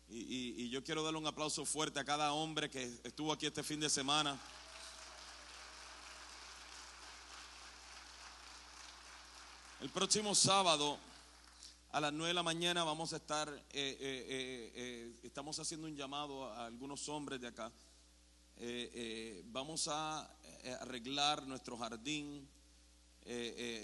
[0.09, 3.63] y- y yo quiero darle un aplauso fuerte a cada hombre que estuvo aquí este
[3.63, 4.39] fin de semana.
[9.81, 10.97] El próximo sábado
[11.91, 15.95] a las 9 de la mañana vamos a estar, eh, eh, eh, estamos haciendo un
[15.95, 17.71] llamado a algunos hombres de acá.
[19.45, 20.29] Vamos a
[20.81, 22.47] arreglar nuestro jardín,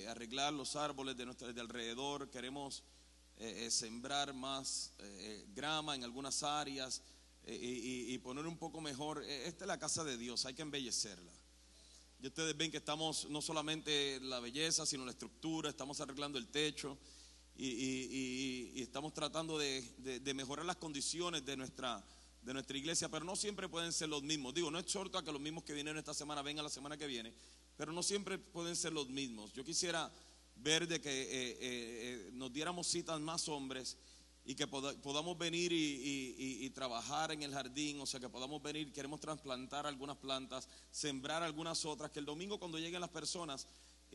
[0.09, 2.29] arreglar los árboles de, nuestro, de alrededor.
[2.29, 2.83] Queremos
[3.69, 4.93] sembrar más
[5.55, 7.01] grama en algunas áreas
[7.47, 9.23] y, y- poner un poco mejor.
[9.23, 11.31] Esta es la casa de Dios, hay que embellecerla.
[12.21, 16.47] Y ustedes ven que estamos no solamente la belleza, sino la estructura, estamos arreglando el
[16.47, 16.97] techo
[17.57, 22.03] y, estamos tratando de, mejorar las condiciones de nuestra,
[22.73, 24.53] iglesia, pero no siempre pueden ser los mismos.
[24.53, 27.07] Digo, no exhorto a que los mismos que vienen esta semana vengan la semana que
[27.07, 27.33] viene,
[27.77, 29.53] pero no siempre pueden ser los mismos.
[29.53, 30.11] Yo quisiera
[30.57, 33.97] ver de que eh, eh, eh, nos diéramos citas más hombres
[34.45, 38.61] y que poda- podamos venir y- y trabajar en el jardín, o sea, que podamos
[38.61, 43.65] venir, queremos trasplantar algunas plantas, sembrar algunas otras, que el domingo cuando lleguen las personas,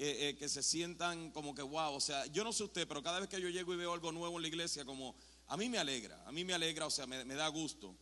[0.02, 3.02] eh, eh, que se sientan como que, wow, o sea, yo no sé usted, pero
[3.02, 5.14] cada vez que yo llego y veo algo nuevo en la iglesia, como,
[5.48, 7.94] a mí me alegra, a mí me alegra, o sea, me, me da gusto.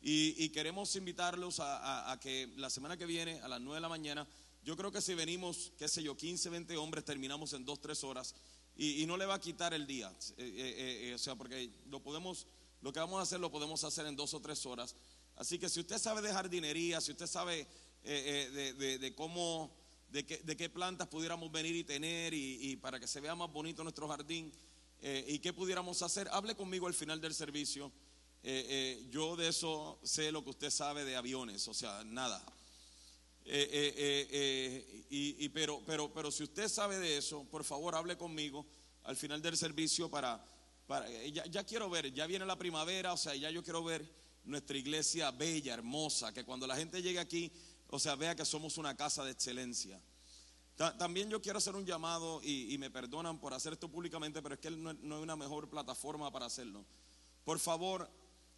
[0.00, 3.76] Y, y queremos invitarlos a, a- a que la semana que viene, a las 9
[3.76, 4.26] de la mañana,
[4.64, 8.02] yo creo que si venimos, qué sé yo, 15, 20 hombres, terminamos en 2, 3
[8.04, 8.34] horas
[8.76, 10.08] y, y no le va a quitar el día.
[10.10, 12.46] Eh, eh, eh, eh, o sea, porque lo podemos,
[12.82, 14.94] lo que vamos a hacer lo podemos hacer en 2 o 3 horas.
[15.36, 17.66] Así que si usted sabe de jardinería, si usted sabe
[18.02, 19.70] de, de- de cómo,
[20.08, 23.34] de qué, de qué plantas pudiéramos venir y tener y, y para que se vea
[23.34, 24.52] más bonito nuestro jardín
[25.02, 27.92] eh, y qué pudiéramos hacer, hable conmigo al final del servicio.
[28.42, 32.44] Eh, eh, yo de eso sé lo que usted sabe de aviones, o sea, nada.
[33.44, 37.94] Eh, eh, eh, y, y pero, pero, pero si usted sabe de eso, por favor
[37.94, 38.66] hable conmigo
[39.04, 40.44] al final del servicio para,
[40.86, 44.04] para ya, ya quiero ver, ya viene la primavera, o sea, ya yo quiero ver
[44.44, 47.52] nuestra iglesia bella, hermosa, que cuando la gente llegue aquí,
[47.88, 50.00] o sea, vea que somos una casa de excelencia.
[50.76, 54.54] Ta- También yo quiero hacer un llamado y, me perdonan por hacer esto públicamente, pero
[54.54, 56.84] es que no, no hay una mejor plataforma para hacerlo.
[57.44, 58.10] Por favor,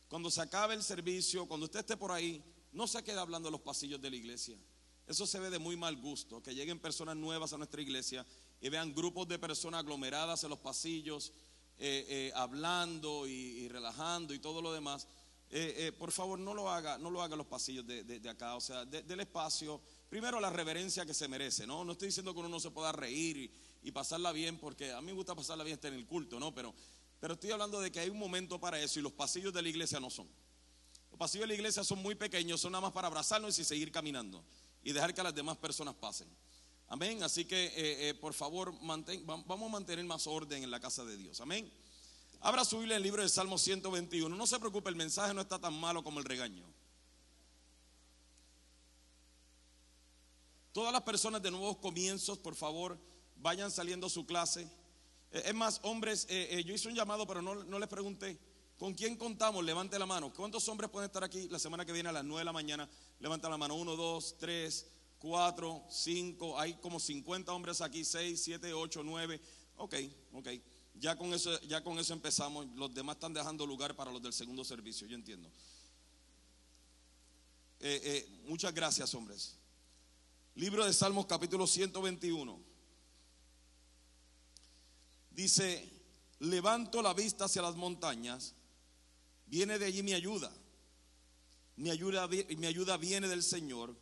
[0.08, 3.52] cuando se acabe el servicio, cuando usted esté por ahí, no se quede hablando en
[3.52, 4.58] los pasillos de la iglesia.
[5.06, 8.26] Eso se ve de muy mal gusto, que lleguen personas nuevas a nuestra iglesia
[8.60, 11.32] y vean grupos de personas aglomeradas en los pasillos,
[11.78, 15.06] eh, eh, hablando y relajando y todo lo demás.
[15.50, 18.54] Eh, eh, por favor, no lo haga, no lo haga los pasillos de, de- acá,
[18.54, 19.80] o sea, de- del espacio.
[20.10, 21.84] Primero la reverencia que se merece, ¿no?
[21.84, 23.50] No estoy diciendo que uno no se pueda reír
[23.82, 26.54] y, pasarla bien, porque a mí me gusta pasarla bien estar en el culto, ¿no?
[26.54, 26.74] Pero,
[27.18, 29.68] pero estoy hablando de que hay un momento para eso y los pasillos de la
[29.70, 30.28] iglesia no son.
[31.10, 33.90] Los pasillos de la iglesia son muy pequeños, son nada más para abrazarnos y seguir
[33.90, 34.44] caminando
[34.84, 36.28] y dejar que las demás personas pasen.
[36.88, 37.22] Amén.
[37.22, 41.04] Así que, eh, por favor, mantén- va- vamos a mantener más orden en la casa
[41.06, 41.40] de Dios.
[41.40, 41.70] Amén.
[42.40, 44.34] Abra su Biblia en el libro de Salmo 121.
[44.34, 46.64] No se preocupe, el mensaje no está tan malo como el regaño.
[50.72, 52.98] Todas las personas de nuevos comienzos, por favor,
[53.36, 54.70] vayan saliendo a su clase.
[55.32, 58.38] Eh, es más, hombres, eh, eh, yo hice un llamado, pero no, no les pregunté.
[58.78, 59.64] ¿Con quién contamos?
[59.64, 60.32] Levante la mano.
[60.32, 62.88] ¿Cuántos hombres pueden estar aquí la semana que viene a las 9 de la mañana?
[63.18, 63.74] Levanta la mano.
[63.74, 64.86] 1, 2, 3,
[65.18, 66.60] 4, 5.
[66.60, 68.04] Hay como 50 hombres aquí.
[68.04, 69.40] 6, 7, 8, 9.
[69.78, 69.94] Ok,
[70.34, 70.48] ok.
[71.00, 72.66] Ya con, eso, ya con eso empezamos.
[72.74, 75.06] Los demás están dejando lugar para los del segundo servicio.
[75.06, 75.48] Yo entiendo.
[77.80, 79.56] Eh, eh, muchas gracias, hombres.
[80.56, 82.60] Libro de Salmos capítulo 121.
[85.30, 85.88] Dice,
[86.40, 88.54] levanto la vista hacia las montañas,
[89.46, 90.52] viene de allí mi ayuda.
[91.76, 93.96] Mi ayuda, mi ayuda viene del Señor,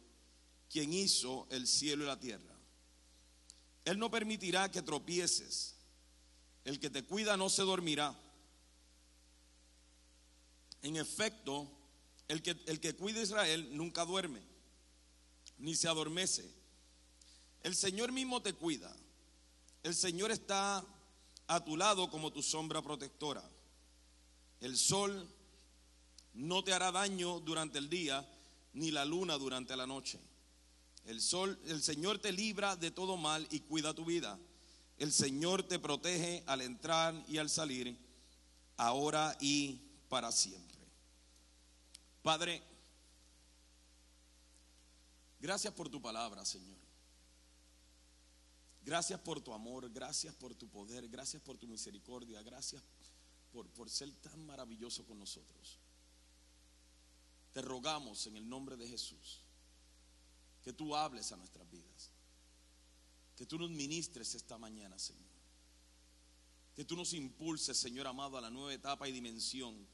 [0.71, 2.57] quien hizo el cielo y la tierra.
[3.85, 5.76] Él no permitirá que tropieces.
[6.67, 8.13] El que te cuida no se dormirá.
[10.83, 11.71] En efecto,
[12.27, 14.43] el que, el que cuida Israel nunca duerme,
[15.59, 16.53] ni se adormece.
[17.63, 18.93] El Señor mismo te cuida.
[19.85, 20.85] El Señor está
[21.47, 23.49] a tu lado como tu sombra protectora.
[24.59, 25.33] El sol
[26.35, 28.29] no te hará daño durante el día,
[28.73, 30.19] ni la luna durante la noche.
[31.05, 34.37] El sol, el Señor te libra de todo mal y cuida tu vida.
[34.99, 37.99] El Señor te protege al entrar y al salir,
[38.77, 40.79] ahora y para siempre.
[42.23, 42.63] Padre,
[45.39, 46.77] gracias por tu palabra, Señor.
[48.83, 52.83] Gracias por tu amor, gracias por tu poder, gracias por tu misericordia, gracias
[53.53, 55.81] por, por ser tan maravilloso con nosotros.
[57.53, 59.43] Te rogamos en el nombre de Jesús
[60.63, 62.11] que tú hables a nuestras vidas,
[63.37, 65.25] que tú nos ministres esta mañana, Señor,
[66.75, 69.87] que tú nos impulses, Señor amado, a la nueva etapa y dimensión,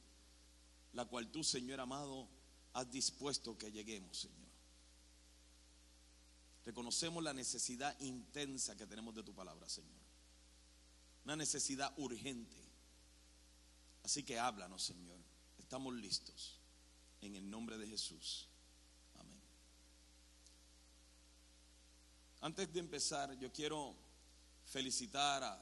[0.93, 2.29] la cual tú, Señor amado,
[2.73, 4.43] has dispuesto que lleguemos, Señor.
[6.65, 10.01] Reconocemos la necesidad intensa que tenemos de tu palabra, Señor.
[11.25, 12.57] Una necesidad urgente.
[14.05, 15.19] Así que háblanos, Señor.
[15.59, 16.61] Estamos listos.
[17.21, 18.49] En el nombre de Jesús.
[19.15, 19.41] Amén.
[22.43, 23.95] Antes de empezar, yo quiero
[24.65, 25.57] felicitar a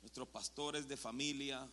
[0.00, 1.64] nuestros pastores de familia,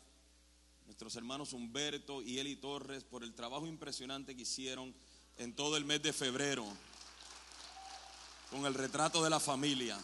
[0.85, 4.93] nuestros hermanos Humberto y Eli Torres por el trabajo impresionante que hicieron
[5.37, 6.63] en todo el mes de febrero
[8.51, 9.99] con el retrato de la familia.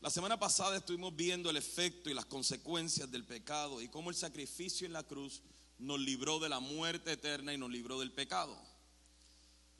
[0.00, 4.16] La semana pasada estuvimos viendo el efecto y las consecuencias del pecado y cómo el
[4.16, 5.42] sacrificio en la cruz
[5.80, 8.56] nos libró de la muerte eterna y nos libró del pecado.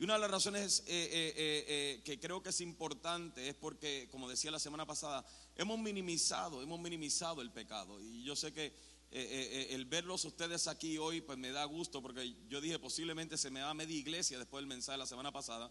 [0.00, 4.08] Y una de las razones eh, eh, eh, que creo que es importante es porque,
[4.10, 5.26] como decía la semana pasada,
[5.56, 8.00] hemos minimizado, hemos minimizado el pecado.
[8.00, 8.72] Y yo sé que
[9.12, 13.60] el verlos ustedes aquí hoy, pues me da gusto, porque yo dije posiblemente se me
[13.60, 15.70] va a media iglesia después del mensaje de la semana pasada,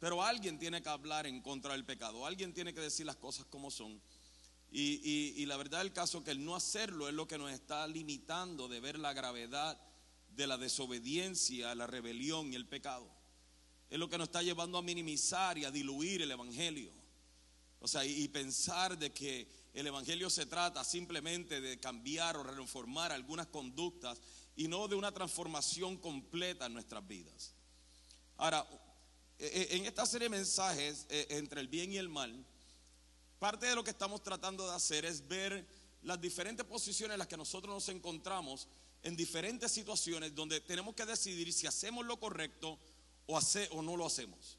[0.00, 3.46] pero alguien tiene que hablar en contra del pecado, alguien tiene que decir las cosas
[3.46, 4.00] como son.
[4.70, 8.68] Y, la verdad del caso que el no hacerlo es lo que nos está limitando
[8.68, 9.80] de ver la gravedad
[10.28, 13.08] de la desobediencia, la rebelión y el pecado.
[13.88, 16.92] Es lo que nos está llevando a minimizar y a diluir el Evangelio.
[17.80, 23.12] O sea, y pensar de que el Evangelio se trata simplemente de cambiar o reformar
[23.12, 24.20] algunas conductas
[24.56, 27.54] y no de una transformación completa en nuestras vidas.
[28.36, 28.66] Ahora,
[29.38, 32.44] e, e, en esta serie de mensajes e, entre el bien y el mal,
[33.38, 35.66] parte de lo que estamos tratando de hacer es ver
[36.02, 38.68] las diferentes posiciones en las que nosotros nos encontramos
[39.02, 42.78] en diferentes situaciones donde tenemos que decidir si hacemos lo correcto
[43.26, 44.58] o, no lo hacemos.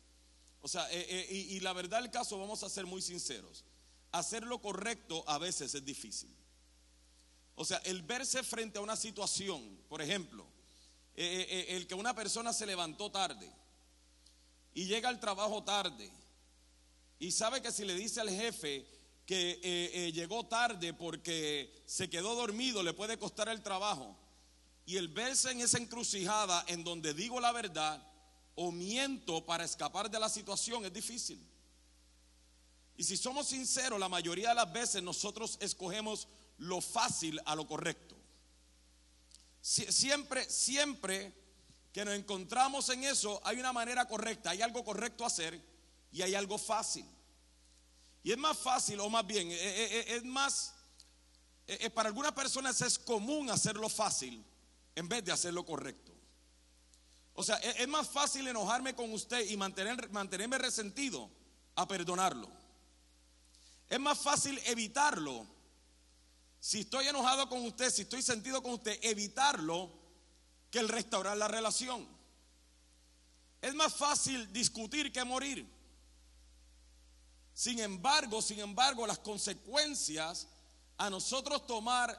[0.61, 3.63] O sea, y, y la verdad del caso, vamos a ser muy sinceros
[4.11, 6.35] hacer lo correcto a veces es difícil.
[7.55, 10.45] O sea, el verse frente a una situación, por ejemplo,
[11.15, 13.51] eh, eh, eh, el que una persona se levantó tarde
[14.73, 16.09] y llega al trabajo tarde
[17.19, 18.87] y sabe que si le dice al jefe
[19.25, 24.17] que llegó tarde porque se quedó dormido le puede costar el trabajo
[24.85, 28.01] y el verse en esa encrucijada en donde digo la verdad
[28.55, 31.39] o miento para escapar de la situación es difícil.
[32.97, 36.27] Y si somos sinceros, la mayoría de las veces nosotros escogemos
[36.57, 38.17] lo fácil a lo correcto.
[39.61, 41.33] Siempre, siempre
[41.93, 45.63] que nos encontramos en eso, hay una manera correcta, hay algo correcto a hacer
[46.11, 47.05] y hay algo fácil.
[48.23, 50.73] Y es más fácil, o más bien, eh, eh, eh, es más,
[51.93, 54.43] para algunas personas es común hacerlo fácil
[54.95, 56.11] en vez de hacerlo correcto.
[57.33, 61.29] O sea, es más fácil enojarme con usted y mantener, mantenerme resentido
[61.75, 62.49] a perdonarlo.
[63.87, 65.47] Es más fácil evitarlo.
[66.59, 69.89] Si estoy enojado con usted, si estoy sentido con usted, evitarlo
[70.69, 72.05] que el restaurar la relación.
[73.61, 75.78] Es más fácil discutir que morir.
[77.59, 80.47] Sin embargo, sin embargo, las consecuencias
[80.95, 82.17] a nosotros tomar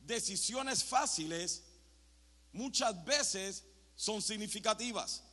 [0.00, 1.62] decisiones fáciles
[2.52, 3.64] muchas veces
[3.94, 5.24] son significativas.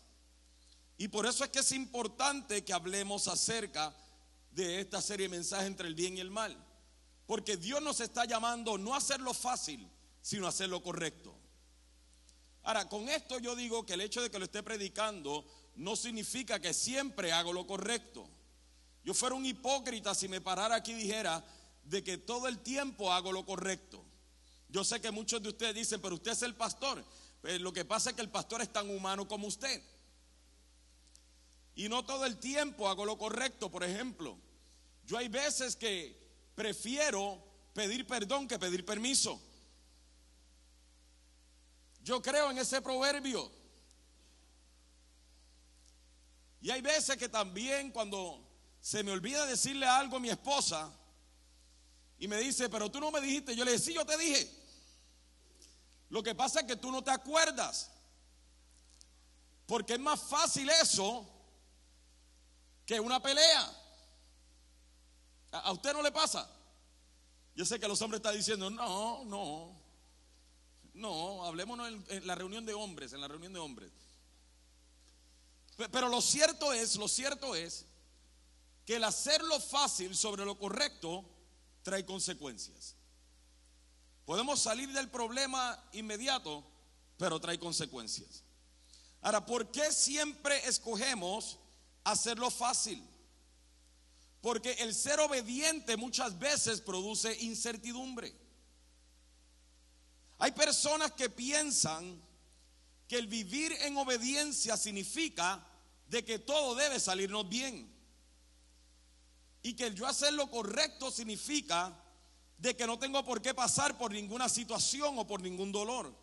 [0.97, 3.95] Y por eso es que es importante que hablemos acerca
[4.51, 6.61] de esta serie de mensajes entre el bien y el mal.
[7.25, 9.89] Porque Dios nos está llamando no a hacerlo fácil,
[10.21, 11.33] sino a hacerlo correcto.
[12.63, 15.45] Ahora, con esto yo digo que el hecho de que lo esté predicando
[15.75, 18.34] no significa que siempre hago lo correcto.
[19.05, 21.43] Yo fuera un hipócrita si me parara aquí y dijera
[21.83, 24.03] de que todo el tiempo hago lo correcto.
[24.67, 27.05] Yo sé que muchos de ustedes dicen, pero usted es el pastor.
[27.39, 29.79] Pues lo que pasa es que el pastor es tan humano como usted.
[31.75, 33.69] Y no todo el tiempo hago lo correcto.
[33.69, 34.39] Por ejemplo,
[35.05, 36.17] yo hay veces que
[36.55, 37.39] prefiero
[37.73, 39.39] pedir perdón que pedir permiso.
[42.01, 43.51] Yo creo en ese proverbio.
[46.59, 48.44] Y hay veces que también cuando
[48.85, 50.91] se me olvida decirle algo a mi esposa
[52.19, 53.55] Y me dice, pero tú no me dijiste.
[53.55, 54.47] Yo le dije, sí, yo te dije.
[56.09, 57.89] Lo que pasa es que tú no te acuerdas.
[59.65, 61.27] Porque es más fácil eso
[62.85, 63.75] que una pelea.
[65.51, 66.47] ¿A usted no le pasa?
[67.55, 69.81] Yo sé que los hombres están diciendo, no, no,
[70.93, 73.91] no, hablemos en, la reunión de hombres, en la reunión de hombres.
[75.75, 77.87] Pero lo cierto es, lo cierto es
[78.85, 81.25] que el hacerlo fácil sobre lo correcto
[81.81, 82.95] trae consecuencias.
[84.25, 86.63] Podemos salir del problema inmediato,
[87.17, 88.43] pero trae consecuencias.
[89.21, 91.57] Ahora, ¿por qué siempre escogemos
[92.03, 93.03] hacerlo fácil?
[94.41, 98.35] Porque el ser obediente muchas veces produce incertidumbre.
[100.37, 102.21] Hay personas que piensan
[103.07, 105.65] que el vivir en obediencia significa
[106.07, 107.94] de que todo debe salirnos bien.
[109.65, 111.91] Y que yo hacer lo correcto significa
[112.55, 116.15] de que no tengo por qué pasar por ninguna situación o por ningún dolor.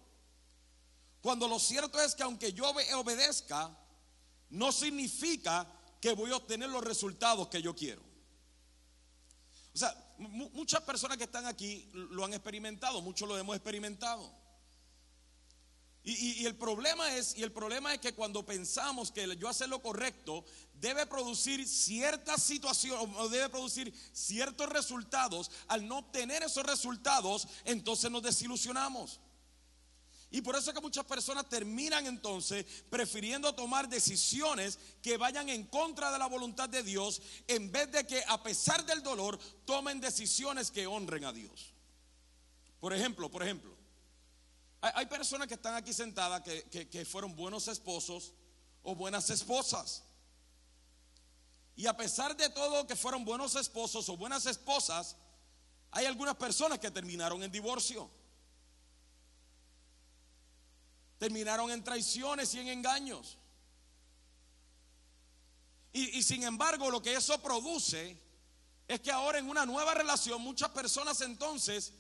[1.21, 3.77] Cuando lo cierto es que aunque yo obedezca,
[4.51, 5.67] no significa
[6.01, 8.01] que voy a obtener los resultados que yo quiero.
[9.75, 14.33] O sea, muchas personas que están aquí lo han experimentado, muchos lo hemos experimentado.
[16.05, 19.81] Y, el problema es, y el problema es que cuando pensamos que yo hacer lo
[19.81, 20.45] correcto
[20.75, 28.11] debe producir ciertas situaciones o debe producir ciertos resultados, al no obtener esos resultados, entonces
[28.11, 29.21] nos desilusionamos.
[30.33, 35.67] Y por eso es que muchas personas terminan entonces prefiriendo tomar decisiones que vayan en
[35.67, 40.01] contra de la voluntad de Dios en vez de que a pesar del dolor tomen
[40.01, 41.75] decisiones que honren a Dios.
[42.81, 43.77] Por ejemplo, por ejemplo,
[44.83, 48.35] hay, personas que están aquí sentadas que, que fueron buenos esposos
[48.83, 50.05] o buenas esposas.
[51.75, 55.17] Y a pesar de todo que fueron buenos esposos o buenas esposas,
[55.91, 58.11] hay algunas personas que terminaron en divorcio.
[61.23, 63.39] terminaron en traiciones y en engaños.
[65.93, 68.21] Y, sin embargo, lo que eso produce
[68.89, 71.93] es que ahora en una nueva relación muchas personas entonces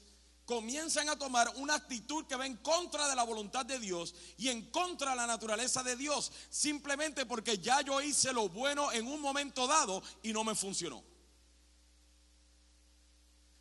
[0.44, 4.48] comienzan a tomar una actitud que va en contra de la voluntad de Dios y
[4.48, 9.06] en contra de la naturaleza de Dios, simplemente porque ya yo hice lo bueno en
[9.06, 11.02] un momento dado y no me funcionó.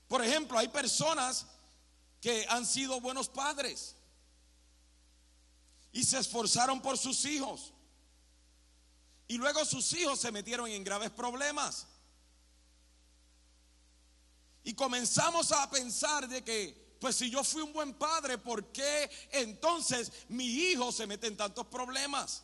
[0.08, 1.46] Por ejemplo, hay personas
[2.20, 3.96] que han sido buenos padres
[5.92, 7.74] y se esforzaron por sus hijos.
[9.28, 11.88] Y luego sus hijos se metieron en graves problemas.
[14.64, 19.10] Y comenzamos a pensar de que, pues si yo fui un buen padre, ¿por qué
[19.32, 22.44] entonces mi hijo se mete en tantos problemas?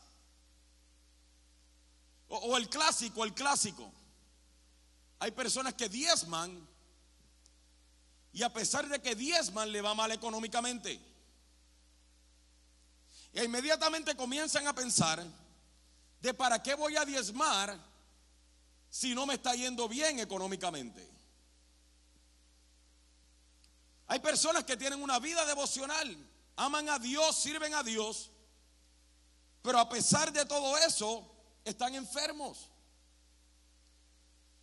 [2.30, 3.92] O, el clásico, el clásico.
[5.20, 6.68] Hay personas que diezman
[8.34, 11.00] y a pesar de que diezman le va mal económicamente.
[13.34, 15.24] E inmediatamente comienzan a pensar
[16.20, 17.78] de para qué voy a diezmar
[18.90, 21.17] si no me está yendo bien económicamente.
[24.08, 26.18] Hay personas que tienen una vida devocional,
[26.56, 28.32] aman a Dios, sirven a Dios,
[29.62, 31.30] pero a pesar de todo eso,
[31.66, 32.70] están enfermos.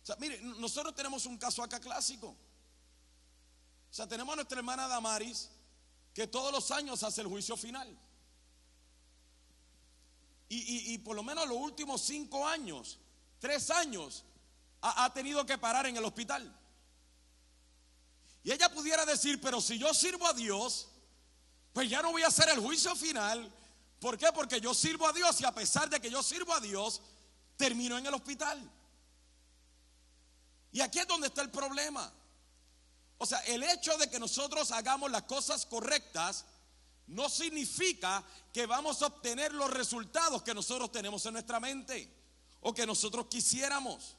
[0.01, 2.27] O sea, mire, nosotros tenemos un caso acá clásico.
[2.27, 5.49] O sea, tenemos a nuestra hermana Damaris,
[6.13, 7.97] que todos los años hace el juicio final.
[10.47, 12.99] Y, por lo menos los últimos cinco años,
[13.39, 14.23] tres años,
[14.81, 16.55] ha, ha tenido que parar en el hospital.
[18.45, 20.87] Y ella pudiera decir, pero si yo sirvo a Dios,
[21.73, 23.51] pues ya no voy a hacer el juicio final.
[23.99, 24.27] ¿Por qué?
[24.31, 27.01] Porque yo sirvo a Dios y a pesar de que yo sirvo a Dios,
[27.57, 28.61] termino en el hospital.
[30.71, 32.13] Y aquí es donde está el problema.
[33.17, 36.45] O sea, el hecho de que nosotros hagamos las cosas correctas
[37.07, 38.23] no significa
[38.53, 42.15] que vamos a obtener los resultados que nosotros tenemos en nuestra mente
[42.61, 44.15] o que nosotros quisiéramos.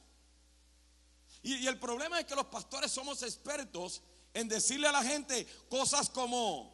[1.43, 4.01] Y, el problema es que los pastores somos expertos
[4.37, 6.71] en decirle a la gente cosas como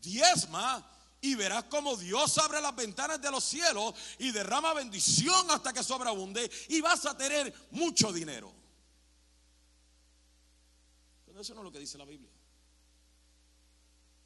[0.00, 0.88] diezma
[1.20, 5.82] y verás como Dios abre las ventanas de los cielos y derrama bendición hasta que
[5.82, 8.50] sobreabunde y vas a tener mucho dinero.
[11.26, 12.30] Pero eso no es lo que dice la Biblia.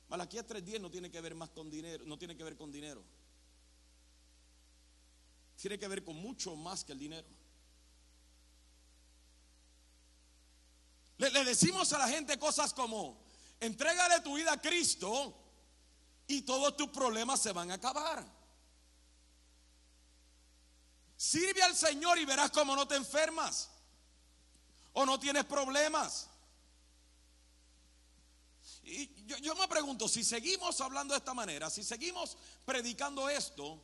[0.08, 3.02] Malaquías 3.10 no tiene que ver más con dinero, no tiene que ver con dinero.
[5.60, 7.26] Tiene que ver con mucho más que el dinero.
[11.18, 13.24] Le, decimos a la gente cosas como,
[13.60, 15.34] entrégale tu vida a Cristo
[16.26, 18.24] y todos tus problemas se van a acabar.
[21.16, 23.70] Sirve al Señor y verás cómo no te enfermas
[24.92, 26.28] o no tienes problemas.
[28.84, 33.82] Y yo, yo me pregunto, si seguimos hablando de esta manera, si seguimos predicando esto,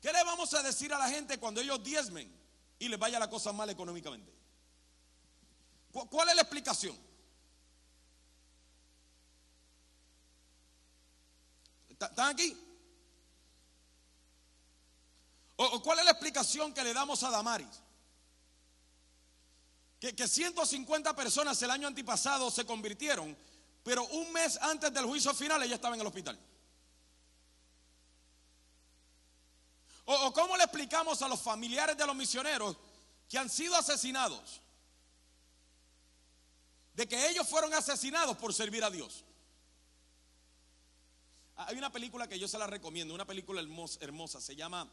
[0.00, 2.30] ¿qué le vamos a decir a la gente cuando ellos diezmen
[2.78, 4.39] y les vaya la cosa mal económicamente?
[5.92, 6.96] ¿Cu- ¿Cuál es la explicación?
[11.88, 12.56] ¿Está- ¿Están aquí?
[15.56, 17.68] ¿O, cuál es la explicación que le damos a Damaris?
[19.98, 23.36] Que, que 150 personas el año antipasado se convirtieron,
[23.82, 26.38] pero un mes antes del juicio final ella estaba en el hospital.
[30.06, 32.76] O, o cómo le explicamos a los familiares de los misioneros
[33.28, 34.60] que han sido asesinados,
[37.00, 39.24] de que ellos fueron asesinados por servir a Dios.
[41.56, 43.62] Hay una película que yo se la recomiendo, una película
[44.00, 44.86] hermosa, se llama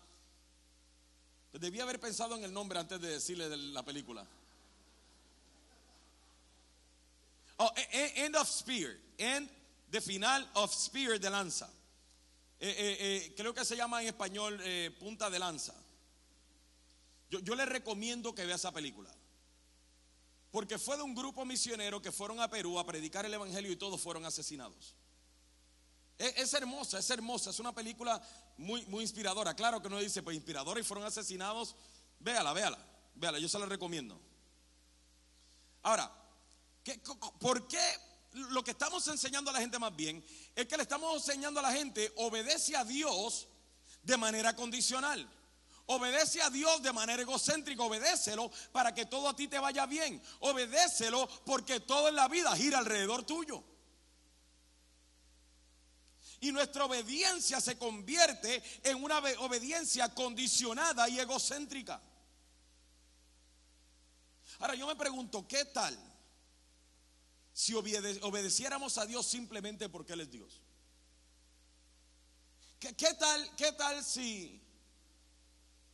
[1.51, 4.25] Debí haber pensado en el nombre antes de decirle de la película.
[7.57, 8.95] Oh, e- e- End of Spear.
[9.17, 9.49] End
[9.91, 11.69] de final of Spear de lanza.
[12.57, 14.63] Eh, eh, eh, creo que se llama en español
[14.97, 15.75] punta de lanza.
[17.29, 19.13] Yo le recomiendo que vea esa película.
[20.51, 23.75] Porque fue de un grupo misionero que fueron a Perú a predicar el Evangelio y
[23.75, 24.95] todos fueron asesinados.
[26.17, 28.19] Es, hermosa, es hermosa, es una película
[28.57, 29.53] muy, muy inspiradora.
[29.55, 31.75] Claro que uno dice, pues inspiradora y fueron asesinados.
[32.19, 32.79] Véala, véala,
[33.13, 34.19] véala, yo se la recomiendo.
[35.83, 36.11] Ahora,
[36.83, 36.99] ¿qué-
[37.39, 37.79] ¿por qué
[38.33, 40.25] lo que estamos enseñando a la gente más bien
[40.55, 43.47] es que le estamos enseñando a la gente obedece a Dios
[44.01, 45.29] de manera condicional?
[45.89, 50.21] Obedece a Dios de manera egocéntrica, obedécelo para que todo a ti te vaya bien.
[50.41, 53.63] Obedécelo porque todo en la vida gira alrededor tuyo.
[56.41, 62.01] Y nuestra obediencia se convierte en una obe- obediencia condicionada y egocéntrica.
[64.59, 65.97] Ahora yo me pregunto, ¿qué tal
[67.53, 70.61] si obede- obedeciéramos a Dios simplemente porque Él es Dios?
[72.79, 74.61] ¿Qué, qué tal, qué tal si,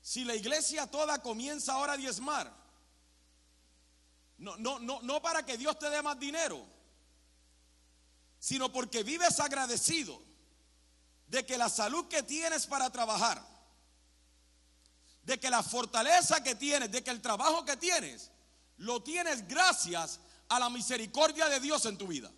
[0.04, 2.54] si la iglesia toda comienza ahora a diezmar?
[4.38, 6.62] No, no, no, no para que Dios te dé más dinero,
[8.38, 10.22] sino porque vives agradecido
[11.28, 13.42] de que la salud que tienes para trabajar,
[15.24, 18.30] de que la fortaleza que tienes, de que el trabajo que tienes,
[18.80, 22.30] lo tienes gracias a la misericordia de Dios en tu vida.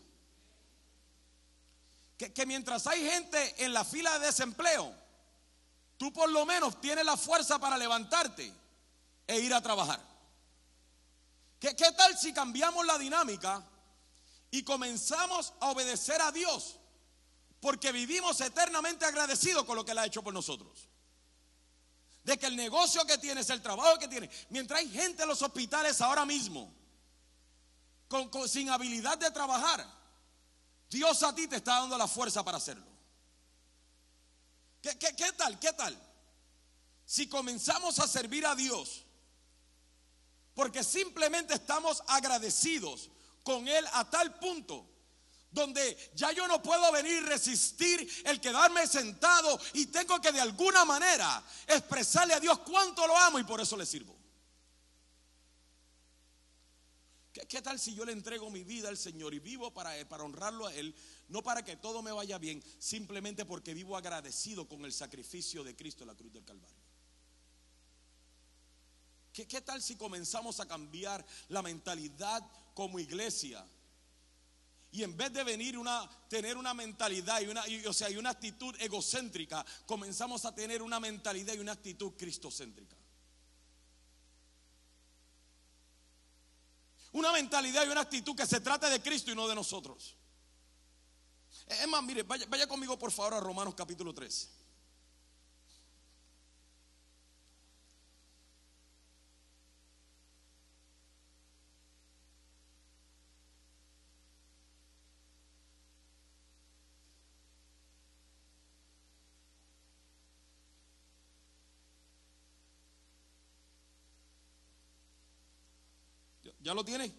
[2.15, 5.04] Que, que mientras hay gente en la fila de desempleo,
[5.97, 8.53] tú por lo menos tienes la fuerza para levantarte
[9.27, 9.99] e ir a trabajar.
[11.59, 13.63] ¿Qué, tal si cambiamos la dinámica
[14.51, 16.77] y comenzamos a obedecer a Dios?
[17.59, 20.87] Porque vivimos eternamente agradecidos con lo que Él ha hecho por nosotros.
[22.23, 25.41] De que el negocio que tienes, el trabajo que tienes, mientras hay gente en los
[25.41, 26.71] hospitales ahora mismo,
[28.07, 29.85] con- sin habilidad de trabajar,
[30.89, 32.85] Dios a ti te está dando la fuerza para hacerlo.
[34.93, 35.59] ¿Qué, tal?
[35.59, 35.99] ¿Qué tal?
[37.05, 39.03] Si comenzamos a servir a Dios,
[40.53, 43.09] porque simplemente estamos agradecidos
[43.43, 44.91] con Él a tal punto
[45.51, 50.83] donde ya yo no puedo venir resistir el quedarme sentado y tengo que de alguna
[50.83, 54.13] manera expresarle a Dios cuánto lo amo y por eso le sirvo.
[57.31, 60.67] ¿Qué, qué tal si yo le entrego mi vida al Señor y vivo para honrarlo
[60.67, 60.93] a Él,
[61.27, 65.75] no para que todo me vaya bien, simplemente porque vivo agradecido con el sacrificio de
[65.75, 66.83] Cristo en la cruz del Calvario?
[69.33, 72.41] ¿Qué, qué tal si comenzamos a cambiar la mentalidad
[72.73, 73.65] como iglesia?
[74.95, 78.29] Y en vez de venir una, tener una mentalidad y una, o sea, y una
[78.29, 82.95] actitud egocéntrica, comenzamos a tener una mentalidad y una actitud cristocéntrica.
[87.11, 90.15] Una mentalidad y una actitud que se trate de Cristo y no de nosotros.
[91.67, 94.49] Es más, mire, vaya, conmigo por favor a Romanos capítulo 3.
[116.43, 117.13] ¿Ya- ¿Ya lo tiene?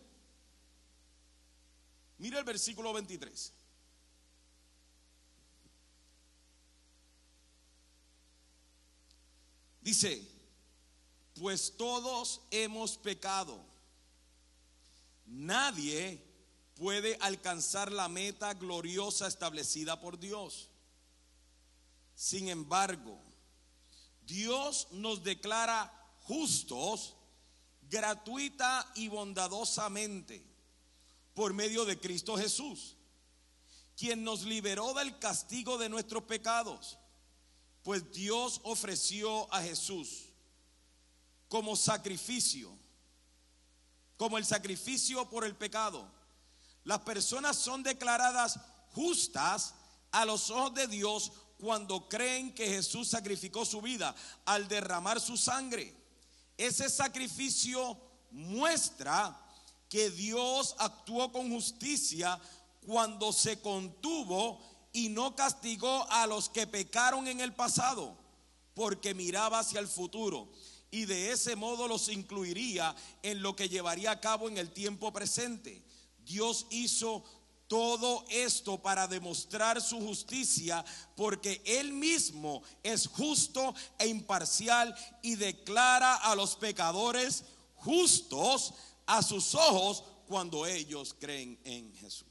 [2.19, 3.53] Mira el versículo 23.
[9.87, 10.21] Dice,
[11.39, 13.57] pues todos hemos pecado.
[15.27, 16.21] Nadie
[16.75, 20.71] puede alcanzar la meta gloriosa establecida por Dios.
[22.17, 23.17] Sin embargo,
[24.27, 25.93] Dios nos declara
[26.25, 27.15] justos
[27.89, 30.45] gratuita y bondadosamente
[31.33, 32.97] por medio de Cristo Jesús.
[33.97, 36.99] quien nos liberó del castigo de nuestros pecados,
[37.87, 40.25] pues Dios ofreció a Jesús
[41.47, 42.77] como sacrificio,
[44.17, 46.05] como el sacrificio por el pecado.
[46.83, 48.59] Las personas son declaradas
[48.93, 49.75] justas
[50.11, 55.37] a los ojos de Dios cuando creen que Jesús sacrificó su vida al derramar su
[55.37, 55.95] sangre.
[56.57, 57.97] Ese sacrificio
[58.33, 59.41] muestra
[59.89, 62.37] que Dios actuó con justicia
[62.85, 68.17] cuando se contuvo y no castigó a los que pecaron en el pasado,
[68.73, 70.49] porque miraba hacia el futuro
[70.91, 75.13] y de ese modo los incluiría en lo que llevaría a cabo en el tiempo
[75.13, 75.83] presente.
[76.25, 77.23] Dios hizo
[77.69, 80.83] todo esto para demostrar su justicia,
[81.15, 88.73] porque Él mismo es justo e imparcial y declara a los pecadores justos
[89.05, 92.26] a sus ojos cuando ellos creen en Jesús.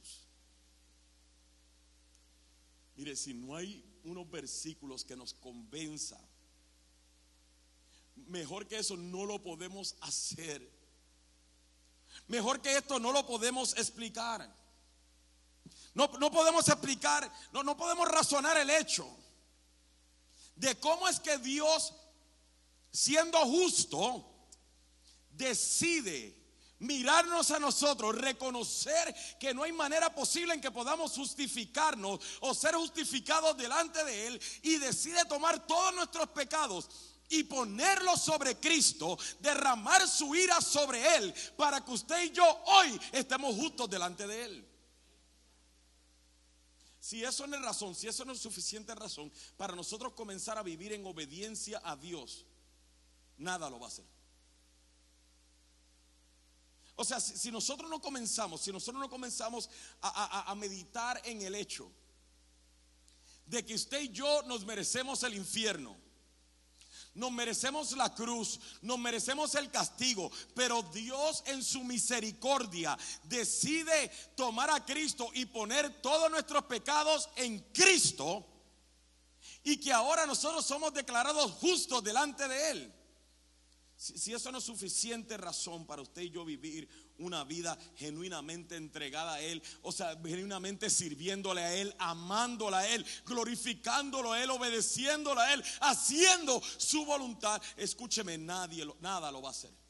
[2.95, 6.19] Mire, si no hay unos versículos que nos convenza,
[8.15, 10.71] mejor que eso no lo podemos hacer.
[12.27, 14.49] Mejor que esto no lo podemos explicar.
[15.93, 19.08] No, no podemos explicar, no, no podemos razonar el hecho
[20.55, 21.93] de cómo es que Dios,
[22.91, 24.25] siendo justo,
[25.31, 26.44] decide
[26.86, 32.76] mirarnos a nosotros, reconocer que no hay manera posible en que podamos justificarnos o ser
[32.76, 36.89] justificados delante de Él y decide tomar todos nuestros pecados
[37.30, 43.00] y ponerlos sobre Cristo, derramar su ira sobre Él para que usted y yo hoy
[43.12, 44.71] estemos justos delante de Él.
[47.00, 50.63] Si eso no es razón, si eso no es suficiente razón para nosotros comenzar a
[50.63, 52.45] vivir en obediencia a Dios,
[53.38, 54.14] nada lo va a hacer.
[56.95, 59.69] O sea, si, nosotros no comenzamos, si nosotros no comenzamos
[60.01, 61.91] a, a meditar en el hecho
[63.45, 65.97] de que usted y yo nos merecemos el infierno,
[67.15, 74.69] nos merecemos la cruz, nos merecemos el castigo, pero Dios en su misericordia decide tomar
[74.69, 78.45] a Cristo y poner todos nuestros pecados en Cristo
[79.63, 82.94] y que ahora nosotros somos declarados justos delante de Él.
[83.97, 89.36] Si, eso no es suficiente razón para usted y yo vivir una vida genuinamente entregada
[89.36, 95.39] a Él, o sea, genuinamente sirviéndole a Él, amándole a Él, glorificándolo a Él, obedeciéndole
[95.39, 99.85] a Él, haciendo su voluntad, escúcheme, nadie, nada lo va a hacer.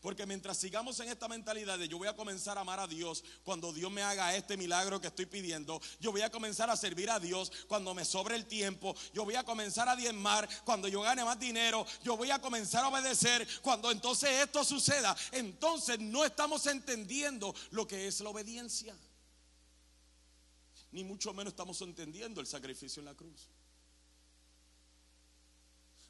[0.00, 3.24] Porque mientras sigamos en esta mentalidad de yo voy a comenzar a amar a Dios
[3.42, 7.10] cuando Dios me haga este milagro que estoy pidiendo, yo voy a comenzar a servir
[7.10, 11.00] a Dios cuando me sobre el tiempo, yo voy a comenzar a diezmar cuando yo
[11.00, 16.24] gane más dinero, yo voy a comenzar a obedecer cuando entonces esto suceda, entonces no
[16.24, 18.96] estamos entendiendo lo que es la obediencia.
[20.92, 23.48] Ni mucho menos estamos entendiendo el sacrificio en la cruz.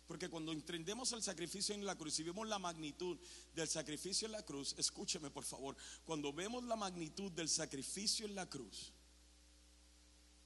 [0.08, 3.18] Porque cuando entendemos el sacrificio en la cruz y vemos la magnitud
[3.54, 8.34] del sacrificio en la cruz, escúcheme por favor, cuando vemos la magnitud del sacrificio en
[8.34, 8.90] la cruz,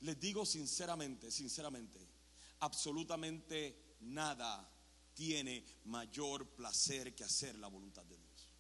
[0.00, 2.00] les digo sinceramente, sinceramente,
[2.58, 4.68] absolutamente nada
[5.14, 8.50] tiene mayor placer que hacer la voluntad de Dios.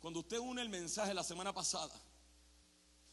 [0.00, 1.94] Cuando usted une el mensaje la semana pasada,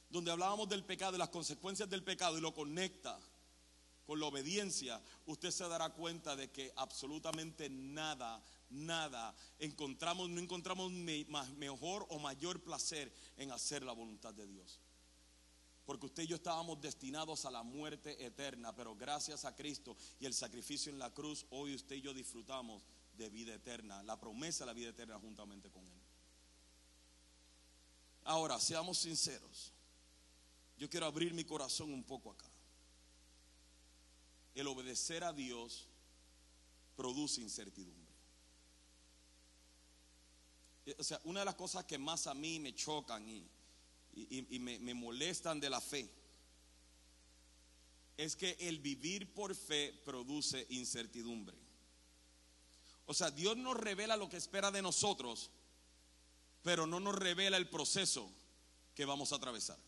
[0.10, 3.20] donde hablábamos del pecado y las consecuencias del pecado y lo conecta
[4.10, 10.92] con la obediencia, usted se dará cuenta de que absolutamente nada, nada encontramos, no encontramos
[10.92, 14.80] mejor o mayor placer en hacer la voluntad de Dios.
[15.86, 20.26] Porque usted y yo estábamos destinados a la muerte eterna, pero gracias a Cristo y
[20.26, 22.82] el sacrificio en la cruz, hoy usted y yo disfrutamos
[23.14, 26.02] de vida eterna, la promesa de la vida eterna juntamente con Él.
[28.24, 29.72] Ahora, seamos sinceros.
[30.80, 32.49] Yo quiero abrir mi corazón un poco acá
[34.60, 35.88] el obedecer a Dios
[36.96, 38.10] produce incertidumbre.
[40.98, 44.94] O sea, una de las cosas que más a mí me chocan y, me, me
[44.94, 46.10] molestan de la fe
[48.18, 51.58] es que el vivir por fe produce incertidumbre.
[53.06, 55.52] O sea, Dios nos revela lo que espera de nosotros,
[56.62, 58.30] pero no nos revela el proceso
[58.94, 59.80] que vamos a atravesar.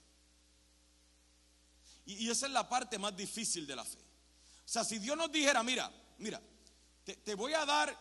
[2.06, 4.00] Y, esa es la parte más difícil de la fe.
[4.65, 6.41] O sea, si Dios nos dijera, mira, mira,
[7.04, 7.95] te, voy a dar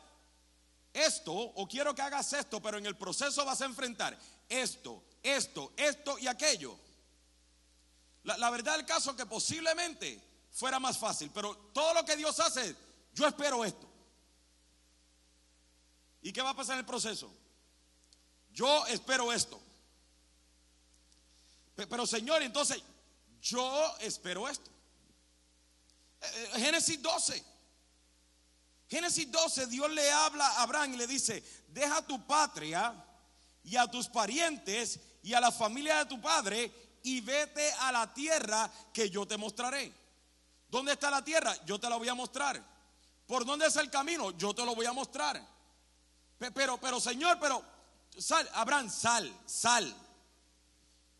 [0.92, 4.16] esto o quiero que hagas esto, pero en el proceso vas a enfrentar
[4.48, 6.78] esto, esto, esto y aquello.
[8.24, 10.20] La, la verdad del caso que posiblemente
[10.52, 12.76] fuera más fácil, pero todo lo que Dios hace,
[13.14, 13.88] yo espero esto.
[16.22, 17.32] ¿Y qué va a pasar en el proceso?
[18.52, 19.60] Yo espero esto.
[21.74, 22.82] Pero Señor, entonces
[23.40, 24.70] yo espero esto.
[26.20, 27.44] Eh, eh, Génesis 12.
[28.88, 32.92] Génesis 12, Dios le habla a Abraham y le dice, deja tu patria
[33.62, 36.72] y a tus parientes y a la familia de tu padre
[37.04, 39.92] y vete a la tierra que yo te mostraré.
[40.68, 41.54] ¿Dónde está la tierra?
[41.64, 42.60] Yo te la voy a mostrar.
[43.26, 44.32] ¿Por dónde es el camino?
[44.32, 45.40] Yo te lo voy a mostrar.
[46.52, 47.62] Pero, pero Señor, pero
[48.18, 49.94] sal, Abraham, sal, sal.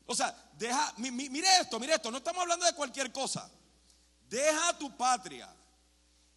[0.06, 3.48] O sea, deja, mire esto, mire esto, no estamos hablando de cualquier cosa.
[4.30, 5.52] Deja tu patria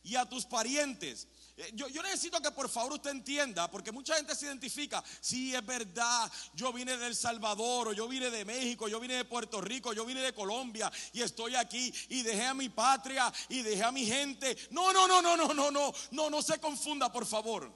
[0.01, 1.27] y a tus parientes.
[1.55, 5.63] Eh, yo, necesito que por favor usted entienda, porque mucha gente se identifica, si es
[5.63, 9.93] verdad, yo vine de El Salvador, yo vine de México, yo vine de Puerto Rico,
[9.93, 13.91] yo vine de Colombia y estoy aquí y dejé a mi patria y dejé a
[13.91, 14.57] mi gente.
[14.71, 17.71] No, no, no, no, no, no, no, no, no se confunda, por favor.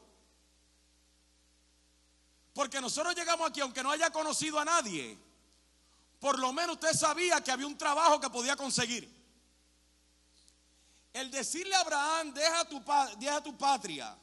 [2.56, 5.16] Porque nosotros llegamos aquí, aunque no haya conocido a nadie,
[6.20, 9.17] por lo menos usted sabía que había un trabajo que podía conseguir.
[11.18, 12.80] El decirle a Abraham, deja tu,
[13.18, 14.16] deja tu patria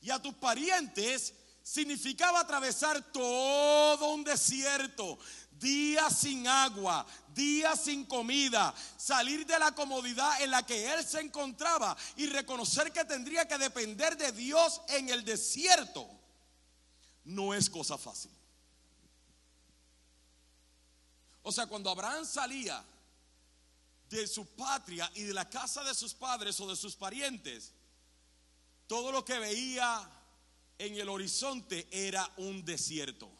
[0.00, 5.16] y a tus parientes, significaba atravesar todo un desierto,
[5.52, 11.20] días sin agua, días sin comida, salir de la comodidad en la que él se
[11.20, 16.08] encontraba y reconocer que tendría que depender de Dios en el desierto.
[17.26, 18.32] No es cosa fácil.
[21.44, 22.84] O sea, cuando Abraham salía
[24.08, 27.72] de su patria y de la casa de sus padres o de sus parientes,
[28.86, 30.10] todo lo que veía
[30.78, 33.30] en el horizonte era un desierto.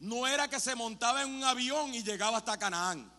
[0.00, 3.12] No era que se montaba en un avión y llegaba hasta Canaán.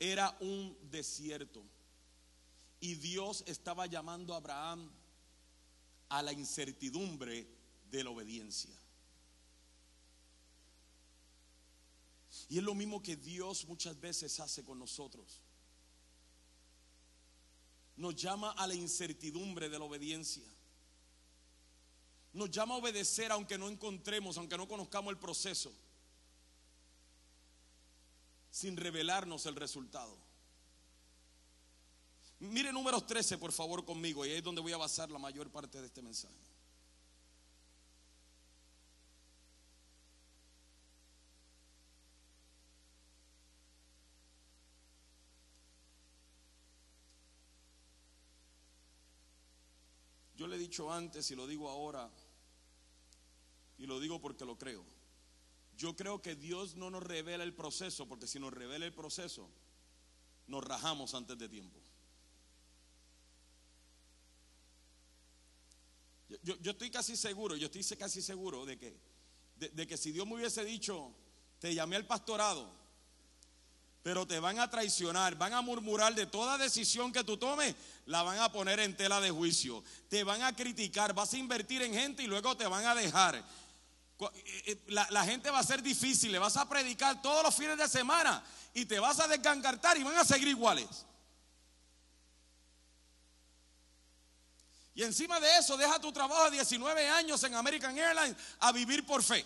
[0.00, 1.62] Era un desierto.
[2.80, 4.90] Y Dios estaba llamando a Abraham
[6.08, 7.46] a la incertidumbre
[7.90, 8.74] de la obediencia.
[12.48, 15.40] Y es lo mismo que Dios muchas veces hace con nosotros.
[17.96, 20.44] Nos llama a la incertidumbre de la obediencia.
[22.32, 25.72] Nos llama a obedecer aunque no encontremos, aunque no conozcamos el proceso,
[28.50, 30.16] sin revelarnos el resultado.
[32.38, 35.50] Mire números 13, por favor, conmigo, y ahí es donde voy a basar la mayor
[35.50, 36.34] parte de este mensaje.
[50.46, 52.08] Yo le he dicho antes y lo digo ahora,
[53.78, 54.84] y lo digo porque lo creo.
[55.76, 59.50] Yo creo que Dios no nos revela el proceso, porque si nos revela el proceso,
[60.46, 61.80] nos rajamos antes de tiempo.
[66.44, 68.96] Yo, estoy casi seguro, yo estoy casi seguro de que,
[69.56, 71.12] de que si Dios me hubiese dicho,
[71.58, 72.72] te llamé al pastorado,
[74.06, 78.22] pero te van a traicionar, van a murmurar de toda decisión que tú tomes, la
[78.22, 81.92] van a poner en tela de juicio, te van a criticar, vas a invertir en
[81.92, 83.34] gente y luego te van a dejar.
[83.34, 83.42] Eh,
[84.64, 87.76] eh, la, la, gente va a ser difícil, le vas a predicar todos los fines
[87.76, 91.04] de semana y te vas a desgangartar y van a seguir iguales.
[94.94, 99.04] Y encima de eso, deja tu trabajo de 19 años en American Airlines a vivir
[99.04, 99.44] por fe.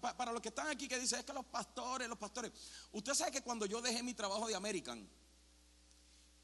[0.00, 2.52] Para los que están aquí que dicen, es que los pastores, los pastores,
[2.92, 5.00] usted sabe que cuando yo dejé mi trabajo de American,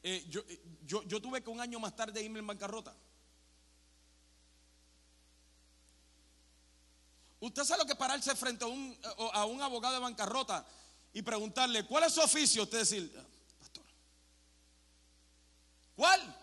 [0.03, 2.95] eh, eh, yo, yo, tuve que un año más tarde irme en bancarrota.
[7.41, 8.99] Usted sabe lo que pararse frente a un,
[9.33, 10.67] a un abogado de bancarrota
[11.13, 12.65] y preguntarle, ¿cuál es su oficio?
[12.65, 13.25] Usted decir, ah,
[13.59, 13.85] pastor.
[15.97, 16.37] ¿Cuál?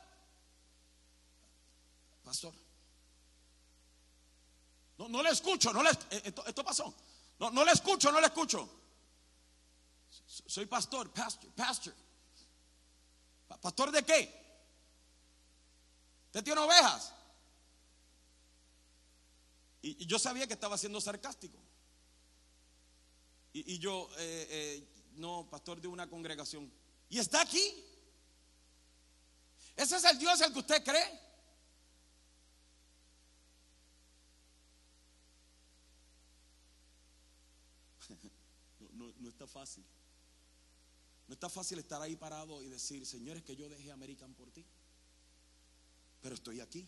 [2.23, 2.64] Pastor.
[4.97, 6.93] No, no le escucho, no le, eh, esto, pasó.
[7.39, 8.69] No, no le escucho, no le escucho.
[10.25, 11.93] Soy pastor, pastor, pastor.
[13.61, 14.45] ¿Pastor de qué?
[16.27, 17.13] ¿Usted tiene ovejas?
[19.81, 21.59] Y, yo sabía que estaba siendo sarcástico.
[23.53, 26.69] Y, yo, eh, eh, no, pastor de una congregación.
[27.09, 27.85] ¿Y está aquí?
[29.75, 31.25] ¿Ese es el Dios al que usted cree?
[39.19, 39.83] no, fácil.
[41.27, 44.65] No está fácil estar ahí parado y decir, señores, que yo dejé American por ti.
[46.21, 46.87] Pero estoy aquí.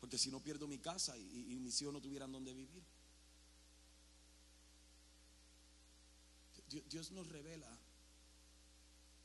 [0.00, 2.84] Porque si no pierdo mi casa y mis hijos no tuvieran donde vivir.
[6.68, 7.78] Dios nos revela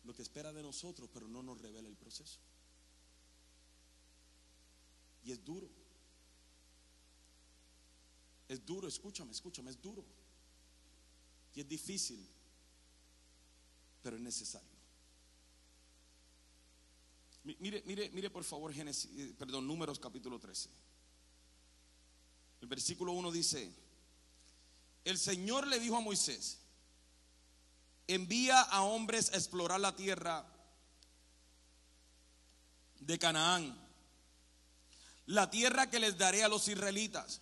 [0.04, 2.40] lo que espera de nosotros, pero no nos revela el proceso.
[5.24, 5.70] Y es duro.
[8.48, 10.04] Es duro, escúchame, escúchame, es duro.
[11.56, 12.26] Y es difícil,
[14.02, 14.80] pero es necesario.
[17.44, 20.70] Mire, mire, mire por favor Génesis, eh, perdón, Números capítulo 13.
[22.62, 23.72] El versículo 1 dice,
[25.06, 26.60] el Señor le dijo a Moisés,
[28.08, 30.46] envía a hombres a explorar la tierra
[33.00, 33.76] de Canaán,
[35.26, 37.42] la tierra que les daré a los israelitas.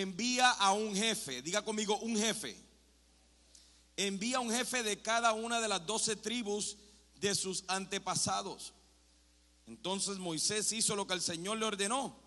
[0.00, 2.60] Envía a un jefe, diga conmigo un jefe.
[3.96, 6.76] Envía a un jefe de cada una de las doce tribus
[7.20, 8.72] de sus antepasados.
[9.68, 12.18] Entonces Moisés hizo lo que el Señor le ordenó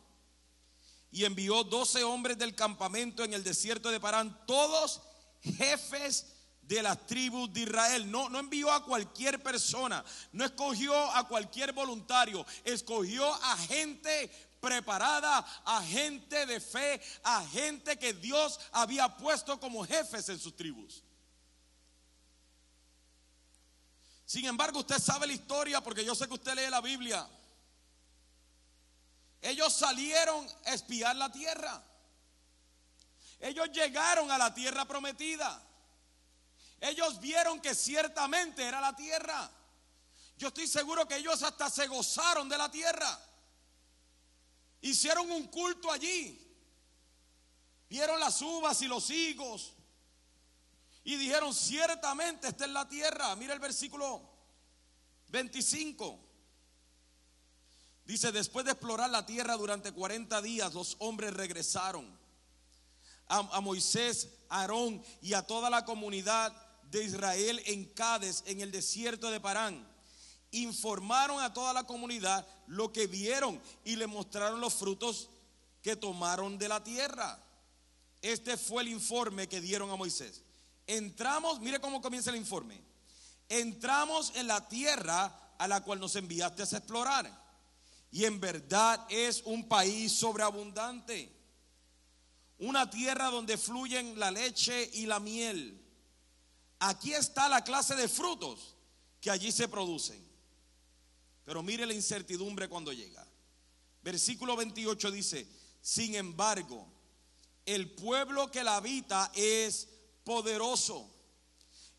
[1.12, 5.01] y envió doce hombres del campamento en el desierto de Parán, todos
[5.41, 6.27] jefes
[6.62, 8.10] de las tribus de Israel.
[8.10, 15.46] No, no envió a cualquier persona, no escogió a cualquier voluntario, escogió a gente preparada,
[15.65, 21.04] a gente de fe, a gente que Dios había puesto como jefes en sus tribus.
[24.26, 27.28] Sin embargo, usted sabe la historia porque yo sé que usted lee la Biblia.
[29.41, 31.82] Ellos salieron a espiar la tierra.
[33.39, 35.63] Ellos llegaron a la tierra prometida.
[36.82, 39.50] Ellos vieron que ciertamente era la tierra.
[40.38, 43.20] Yo estoy seguro que ellos hasta se gozaron de la tierra.
[44.82, 46.44] Hicieron un culto allí.
[47.90, 49.74] Vieron las uvas y los higos.
[51.04, 53.36] Y dijeron, ciertamente esta es la tierra.
[53.36, 54.22] Mira el versículo
[55.30, 56.20] 25.
[58.06, 62.18] Dice, después de explorar la tierra durante 40 días, los hombres regresaron.
[63.30, 68.72] A, Moisés, a Aarón y a toda la comunidad de Israel en Cádiz, en el
[68.72, 69.86] desierto de Parán.
[70.51, 75.29] Informaron a toda la comunidad lo que vieron y le mostraron los frutos
[75.81, 77.39] que tomaron de la tierra.
[78.21, 80.43] Este fue el informe que dieron a Moisés.
[80.86, 82.81] Entramos, mire cómo comienza el informe.
[83.49, 87.47] Entramos en la tierra a la cual nos enviaste a explorar.
[88.12, 91.31] Y en verdad es un país sobreabundante.
[92.60, 95.83] Una tierra donde fluyen la leche y la miel.
[96.79, 98.75] Aquí está la clase de frutos
[99.21, 100.27] que allí se producen.
[101.47, 103.25] Pero mire la incertidumbre cuando llega.
[104.03, 105.47] Versículo 28 dice,
[105.79, 106.86] sin embargo,
[107.65, 109.88] el pueblo que la habita es
[110.25, 111.10] poderoso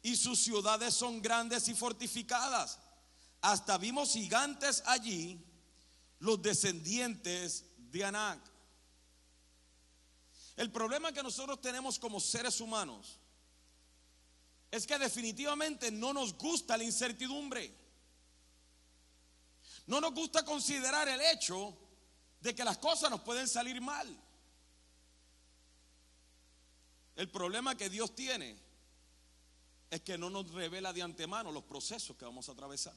[0.03, 2.79] y sus ciudades son grandes y fortificadas.
[3.41, 5.43] Hasta vimos gigantes allí,
[6.19, 8.41] los descendientes de Anac.
[10.57, 13.19] El problema que nosotros tenemos como seres humanos
[14.71, 17.88] es que definitivamente no nos gusta la incertidumbre.
[19.89, 21.75] No nos gusta considerar el hecho
[22.41, 24.07] de que las cosas nos pueden salir mal.
[27.17, 28.55] El problema que Dios tiene
[29.91, 32.95] es que no nos revela de antemano los procesos que vamos a atravesar.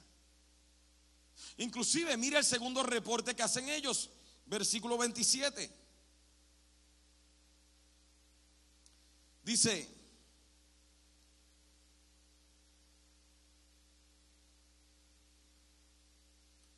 [1.58, 4.10] Inclusive, mire el segundo reporte que hacen ellos,
[4.45, 5.73] versículo 27.
[9.43, 10.00] Dice,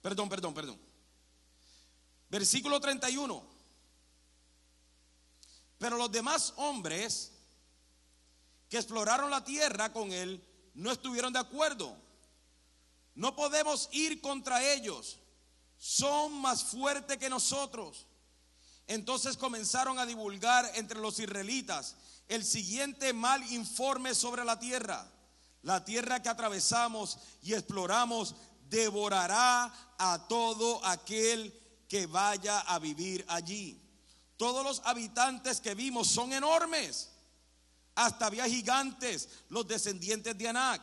[0.03, 0.79] perdón, perdón, perdón.
[2.29, 3.43] Versículo 31.
[5.79, 7.31] Pero los demás hombres
[8.69, 10.43] que exploraron la tierra con él
[10.75, 11.95] no estuvieron de acuerdo.
[13.15, 15.19] No podemos ir contra ellos.
[15.77, 18.07] Son más fuertes que nosotros.
[18.87, 21.95] Entonces comenzaron a divulgar entre los israelitas
[22.27, 25.09] el siguiente mal informe sobre la tierra.
[25.61, 28.35] La tierra que atravesamos y exploramos
[28.73, 31.53] devorará a todo aquel
[31.87, 33.79] que vaya a vivir allí.
[34.35, 37.11] Todos los habitantes que vimos son enormes
[37.95, 40.81] hasta había gigantes, los descendientes de Anac.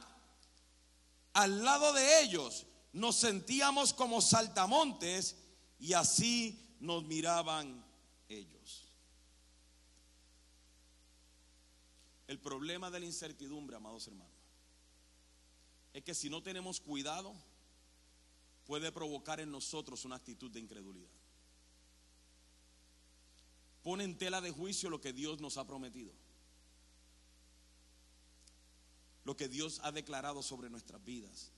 [1.33, 5.37] Al lado de ellos nos sentíamos como saltamontes
[5.79, 7.85] y así nos miraban
[8.29, 8.87] ellos.
[12.29, 14.31] El problema de la incertidumbre, amados hermanos,
[15.93, 17.35] es que si no tenemos cuidado,
[18.71, 21.11] puede provocar en nosotros una actitud de incredulidad.
[23.83, 26.13] Pone en tela de juicio lo que Dios nos ha prometido
[29.25, 31.51] lo que Dios ha declarado sobre nuestras vidas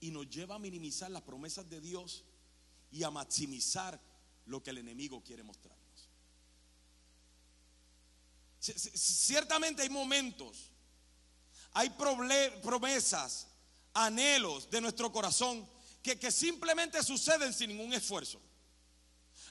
[0.00, 2.24] y nos lleva a minimizar las promesas de Dios
[2.90, 4.00] y a maximizar
[4.46, 6.08] lo que el enemigo quiere mostrarnos.
[8.58, 10.70] Ciertamente hay momentos,
[11.72, 13.48] hay promesas,
[13.92, 15.73] anhelos de nuestro corazón
[16.04, 18.38] que, simplemente suceden sin ningún esfuerzo.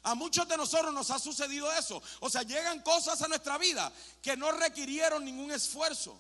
[0.04, 2.02] A muchos de nosotros nos ha sucedido eso.
[2.20, 3.92] O sea, llegan cosas a nuestra vida
[4.22, 6.16] que no requirieron ningún esfuerzo.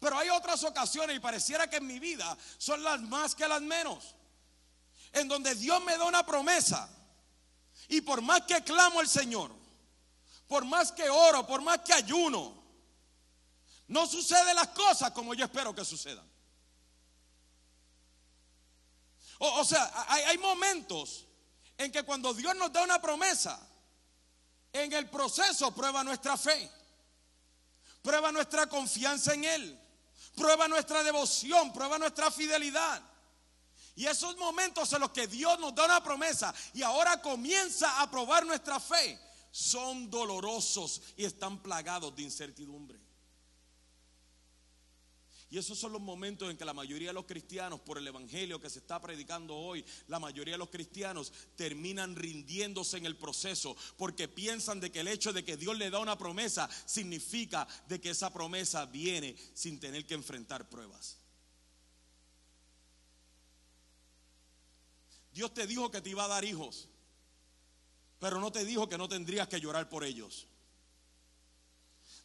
[0.00, 3.62] Pero hay otras ocasiones y pareciera que en mi vida son las más que las
[3.62, 4.16] menos.
[5.12, 6.88] En donde Dios me da una promesa.
[7.88, 9.52] Y por más que clamo al Señor,
[10.48, 12.60] por más que oro, por más que ayuno,
[13.86, 16.28] no suceden las cosas como yo espero que sucedan.
[19.42, 21.26] O, sea, hay, hay momentos
[21.78, 23.58] en que cuando Dios nos da una promesa,
[24.70, 26.70] en el proceso prueba nuestra fe,
[28.02, 29.80] prueba nuestra confianza en Él,
[30.36, 33.02] prueba nuestra devoción, prueba nuestra fidelidad.
[33.96, 38.10] Y esos momentos en los que Dios nos da una promesa y ahora comienza a
[38.10, 39.18] probar nuestra fe,
[39.50, 42.99] son dolorosos y están plagados de incertidumbre.
[45.50, 48.60] Y esos son los momentos en que la mayoría de los cristianos, por el evangelio
[48.60, 53.76] que se está predicando hoy, la mayoría de los cristianos terminan rindiéndose en el proceso
[53.96, 58.00] porque piensan de que el hecho de que Dios le da una promesa significa de
[58.00, 61.18] que esa promesa viene sin tener que enfrentar pruebas.
[65.32, 66.88] Dios te dijo que te iba a dar hijos,
[68.20, 70.46] pero no te dijo que no tendrías que llorar por ellos.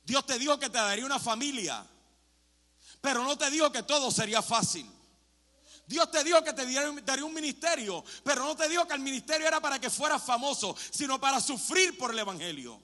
[0.04, 1.88] Dios te dijo que te daría una familia,
[3.06, 4.92] pero no te dijo que todo sería fácil.
[5.86, 6.66] Dios te dijo que te
[7.04, 10.76] daría un ministerio, pero no te dijo que el ministerio era para que fueras famoso,
[10.90, 12.82] sino para sufrir por el Evangelio.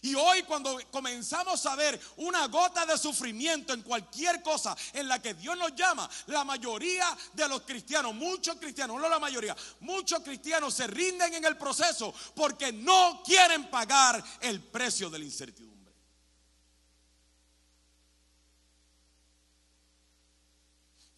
[0.00, 5.22] Y hoy cuando comenzamos a ver una gota de sufrimiento en cualquier cosa en la
[5.22, 10.24] que Dios nos llama, la mayoría de los cristianos, muchos cristianos, no la mayoría, muchos
[10.24, 15.71] cristianos se rinden en el proceso porque no quieren pagar el precio de la incertidumbre.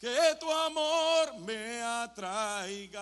[0.04, 3.00] Que tu amor me atraiga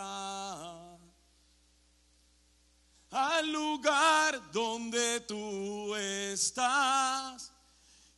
[3.11, 7.51] al lugar donde tú estás.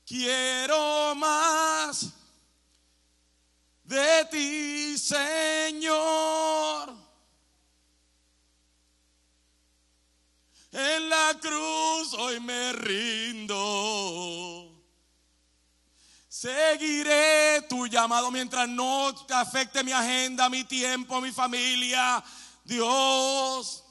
[0.05, 2.12] Quiero más
[3.85, 6.93] de ti, Señor.
[10.72, 14.74] En la cruz hoy me rindo.
[16.45, 22.22] Seguiré tu llamado mientras no te afecte mi agenda, mi tiempo, mi familia.
[22.62, 23.82] Dios,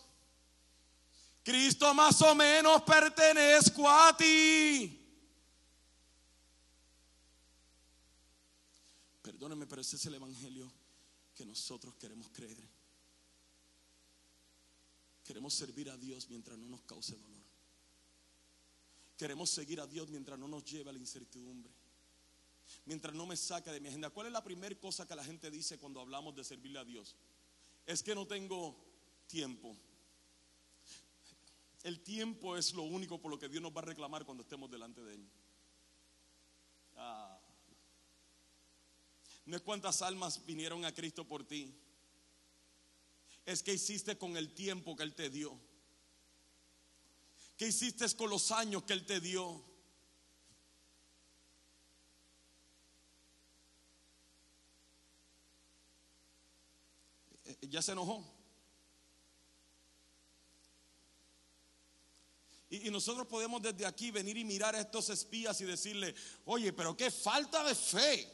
[1.41, 5.04] Cristo más o menos pertenezco a ti.
[9.24, 10.72] Perdóneme, pero ese es el evangelio
[11.34, 12.70] que nosotros queremos creer.
[15.24, 17.43] Queremos servir a Dios mientras no nos cause dolor.
[19.18, 21.83] Queremos seguir a Dios mientras no nos lleve a la incertidumbre
[22.86, 24.09] mientras no me saca de mi agenda.
[24.09, 27.16] ¿Cuál es la primera cosa que la gente dice cuando hablamos de servirle a Dios?
[27.86, 28.76] Es que no tengo
[29.28, 29.76] tiempo.
[31.84, 34.72] El tiempo es lo único por lo que Dios nos va a reclamar cuando estemos
[34.72, 35.30] delante de Él.
[36.95, 37.39] Ah.
[39.45, 41.74] No es cuántas almas vinieron a Cristo por ti.
[43.45, 45.59] Es que hiciste con el tiempo que Él te dio.
[47.57, 49.72] ¿Qué hiciste con los años que Él te dio?
[57.74, 58.24] Ya se enojó.
[62.69, 66.13] Y, nosotros podemos desde aquí venir y mirar a estos espías y decirle,
[66.45, 68.32] oye, pero qué falta de fe.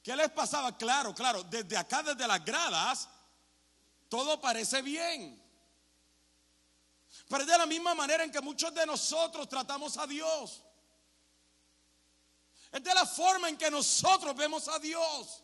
[0.00, 0.78] ¿Qué les pasaba?
[0.78, 3.08] Claro, claro, desde acá, desde las gradas,
[4.08, 5.42] todo parece bien.
[7.28, 10.62] Pero es de la misma manera en que muchos de nosotros tratamos a Dios.
[12.70, 15.42] Es de la forma en que nosotros vemos a Dios.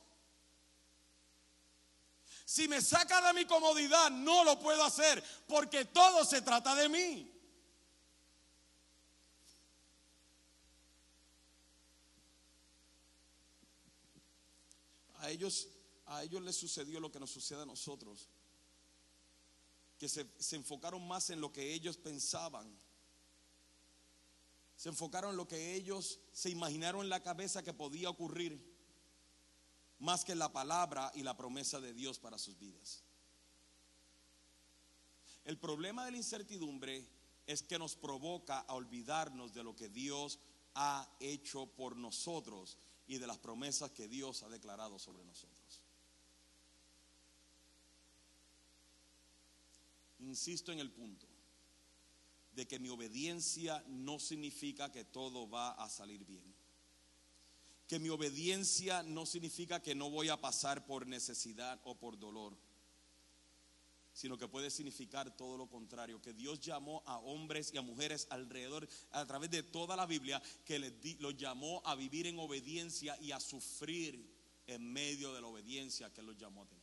[2.53, 6.87] Si me saca de mi comodidad, no lo puedo hacer porque todo se trata de
[6.87, 7.33] mí.
[15.15, 15.67] A ellos,
[16.05, 18.29] a ellos les sucedió lo que nos sucede a nosotros,
[19.97, 22.79] que se, se enfocaron más en lo que ellos pensaban.
[24.77, 28.72] Se enfocaron en lo que ellos se imaginaron en la cabeza que podía ocurrir
[30.03, 33.05] más que la palabra y la promesa de Dios para sus vidas.
[35.45, 37.09] El problema de la incertidumbre
[37.47, 40.41] es que nos provoca a olvidarnos de lo que Dios
[40.75, 45.83] ha hecho por nosotros y de las promesas que Dios ha declarado sobre nosotros.
[50.19, 51.29] Insisto en el punto
[52.53, 56.52] de que mi obediencia no significa que todo va a salir bien
[57.87, 62.57] que mi obediencia no significa que no voy a pasar por necesidad o por dolor.
[64.15, 68.27] sino que puede significar todo lo contrario, que Dios llamó a hombres y a mujeres
[68.31, 70.79] alrededor, a través de toda la Biblia, que
[71.19, 74.31] los llamó a vivir en obediencia y a sufrir
[74.67, 76.83] en medio de la obediencia que los llamó a tener.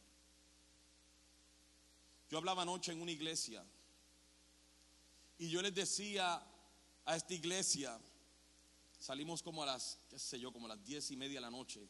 [2.29, 3.65] Yo hablaba anoche en una iglesia
[5.37, 6.43] y yo les decía
[7.05, 7.99] a esta iglesia,
[8.99, 11.49] salimos como a las, qué sé yo, como a las diez y media de la
[11.49, 11.87] noche.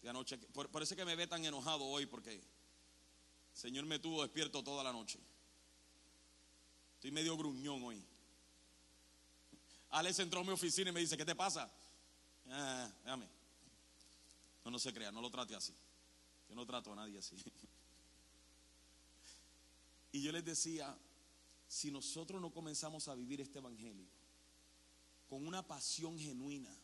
[0.00, 0.38] De anoche.
[0.38, 2.42] Por, por eso que me ve tan enojado hoy, porque el
[3.52, 5.18] Señor me tuvo despierto toda la noche.
[6.94, 8.04] Estoy medio gruñón hoy.
[9.90, 11.70] Alex entró a mi oficina y me dice, ¿qué te pasa?
[12.48, 13.28] Ah, déjame.
[14.64, 15.74] No, no se crea, no lo trate así.
[16.48, 17.36] Yo no trato a nadie así.
[20.12, 20.96] Y yo les decía,
[21.66, 24.06] si nosotros no comenzamos a vivir este evangelio
[25.28, 26.74] con una pasión genuina,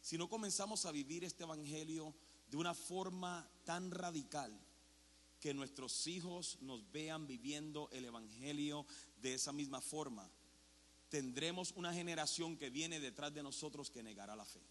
[0.00, 2.14] si no comenzamos a vivir este evangelio
[2.48, 4.52] de una forma tan radical,
[5.40, 8.86] que nuestros hijos nos vean viviendo el evangelio
[9.20, 10.30] de esa misma forma,
[11.10, 14.62] tendremos una generación que viene detrás de nosotros que negará la fe.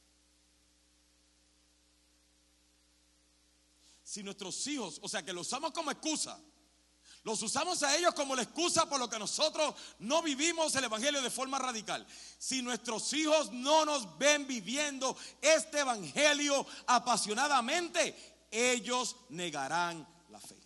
[4.04, 6.40] Si nuestros hijos, o sea, que los usamos como excusa,
[7.24, 11.22] los usamos a ellos como la excusa por lo que nosotros no vivimos el Evangelio
[11.22, 12.06] de forma radical.
[12.38, 18.14] Si nuestros hijos no nos ven viviendo este Evangelio apasionadamente,
[18.52, 20.62] ellos negarán la fe.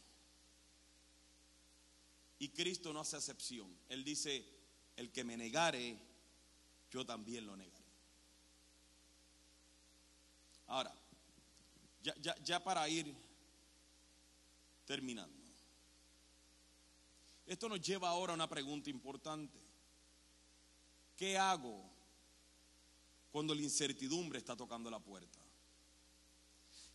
[2.39, 3.67] Y Cristo no hace excepción.
[3.87, 4.45] Él dice,
[4.95, 5.97] el que me negare,
[6.89, 7.85] yo también lo negaré.
[10.67, 10.93] Ahora,
[12.01, 13.13] ya, ya, para ir
[14.85, 15.36] terminando.
[17.47, 19.57] Esto nos lleva ahora a una pregunta importante.
[21.15, 21.81] ¿Qué hago
[23.31, 25.39] cuando la incertidumbre está tocando la puerta?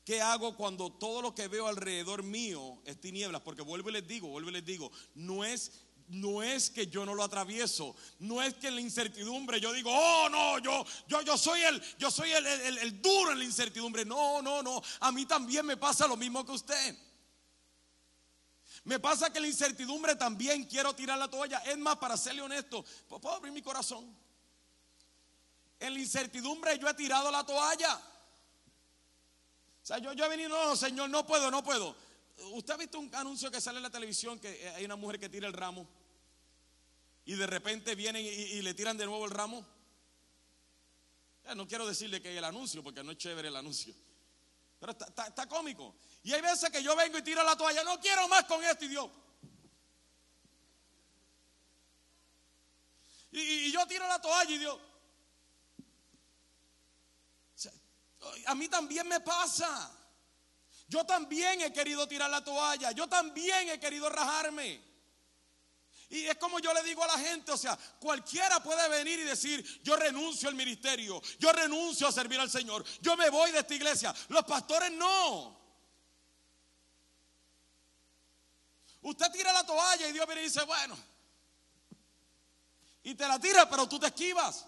[0.05, 3.41] ¿Qué hago cuando todo lo que veo alrededor mío es tinieblas?
[3.41, 5.73] Porque vuelvo y les digo, vuelvo y les digo, no es
[6.09, 9.91] no es que yo no lo atravieso, no es que en la incertidumbre yo digo,
[9.91, 14.05] oh no, yo, yo, yo soy el, yo soy el, el duro en la incertidumbre.
[14.05, 14.83] No, no, no.
[15.01, 16.97] A mí también me pasa lo mismo que usted.
[18.85, 21.59] Me pasa que la incertidumbre también quiero tirar la toalla.
[21.59, 24.16] Es más, para serle honesto, puedo abrir mi corazón.
[25.78, 28.01] En la incertidumbre yo he tirado la toalla.
[29.83, 31.97] O sea, yo, he venido, no, Señor, no puedo, no puedo.
[32.53, 35.28] ¿Usted ha visto un anuncio que sale en la televisión que hay una mujer que
[35.28, 35.89] tira el ramo?
[37.24, 39.64] Y de repente vienen y, le tiran de nuevo el ramo.
[41.55, 43.95] no quiero decirle que hay el anuncio, porque no es chévere el anuncio.
[44.78, 45.95] Pero está, cómico.
[46.25, 48.85] Y hay veces que yo vengo y tiro la toalla, no quiero más con esto
[48.85, 49.11] y Dios.
[53.33, 54.79] Y, yo tiro la toalla y Dios.
[58.47, 59.91] A mí también me pasa.
[60.87, 62.93] Yo también he querido tirar la toalla.
[62.93, 64.93] Yo también he querido rajarme.
[66.11, 69.23] Y es como yo le digo a la gente, o sea, cualquiera puede venir y
[69.23, 73.61] decir, yo renuncio al ministerio, yo renuncio a servir al Señor, yo me voy de
[73.61, 74.14] esta iglesia.
[74.29, 75.62] Los pastores no.
[79.03, 80.97] Usted tira la toalla y Dios viene y dice, bueno,
[83.03, 84.67] y te la tira, pero tú te esquivas.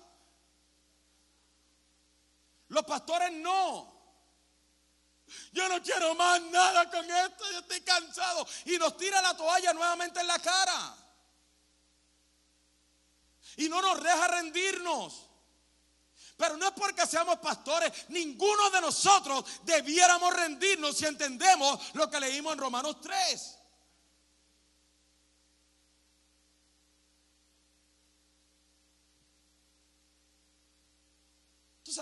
[2.69, 3.95] Los pastores no.
[5.53, 8.47] Yo no quiero más nada con esto, yo estoy cansado.
[8.67, 10.97] Y nos tira la toalla nuevamente en la cara
[13.57, 15.31] y no nos deja rendirnos.
[16.37, 22.19] Pero no es porque seamos pastores, ninguno de nosotros debiéramos rendirnos si entendemos lo que
[22.19, 23.59] leímos en Romanos 3.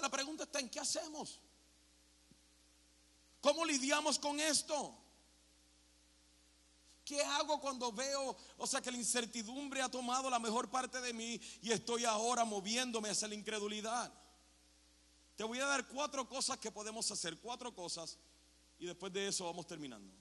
[0.01, 1.41] La pregunta está en qué hacemos.
[3.41, 4.97] ¿Cómo lidiamos con esto?
[7.05, 11.13] ¿Qué hago cuando veo, o sea, que la incertidumbre ha tomado la mejor parte de
[11.13, 14.13] mí y estoy ahora moviéndome hacia la incredulidad?
[15.35, 18.19] Te voy a dar cuatro cosas que podemos hacer, cuatro cosas,
[18.79, 20.15] y después de eso vamos terminando.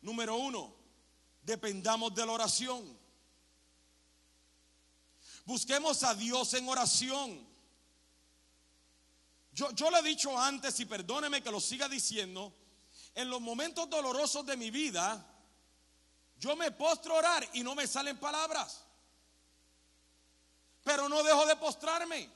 [0.00, 0.74] Número uno,
[1.42, 2.98] dependamos de la oración.
[5.44, 7.53] Busquemos a Dios en oración.
[9.54, 12.52] Yo, yo le he dicho antes, y perdóneme que lo siga diciendo,
[13.14, 15.24] en los momentos dolorosos de mi vida,
[16.36, 18.84] yo me postro a orar y no me salen palabras.
[20.82, 22.28] Pero no dejo de postrarme.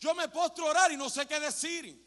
[0.00, 2.06] Yo me postro a orar y no sé qué decir.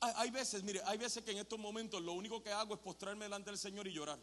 [0.00, 3.24] Hay, veces, mire, hay veces que en estos momentos lo único que hago es postrarme
[3.24, 4.18] delante del Señor y llorar.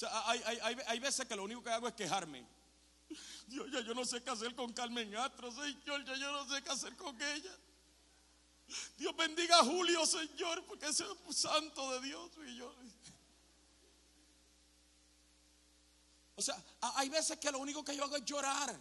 [0.00, 0.42] Sea, hay,
[0.86, 2.46] hay veces que lo único que hago es quejarme.
[3.46, 6.62] Dios, ya yo no sé qué hacer con Carmen Astro, Señor, ya yo no sé
[6.62, 7.56] qué hacer con ella.
[8.96, 12.30] Dios bendiga a Julio, Señor, porque ese es un santo de Dios.
[12.46, 12.60] Y.
[16.36, 16.62] O sea,
[16.94, 18.80] hay veces que lo único que yo hago es llorar.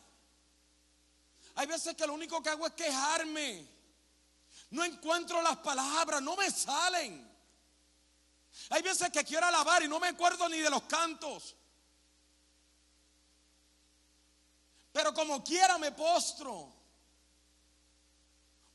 [1.55, 3.67] Hay veces que lo único que hago es quejarme.
[4.69, 7.28] No encuentro las palabras, no me salen.
[8.69, 11.55] Hay veces que quiero alabar y no me acuerdo ni de los cantos.
[14.91, 16.73] Pero como quiera me postro.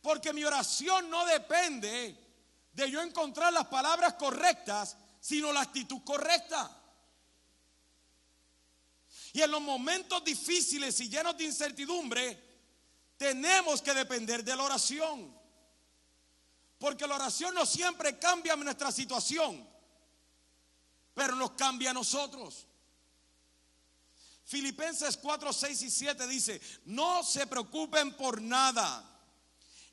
[0.01, 2.19] Porque mi oración no depende
[2.73, 6.71] de yo encontrar las palabras correctas, sino la actitud correcta.
[9.33, 12.55] Y en los momentos difíciles y llenos de incertidumbre,
[13.17, 15.44] tenemos que depender de la oración.
[16.85, 19.67] Porque la oración no siempre cambia nuestra situación,
[21.15, 22.67] pero nos cambia a nosotros.
[24.45, 29.03] Filipenses 4, 6 y 7 dice, no se preocupen por nada,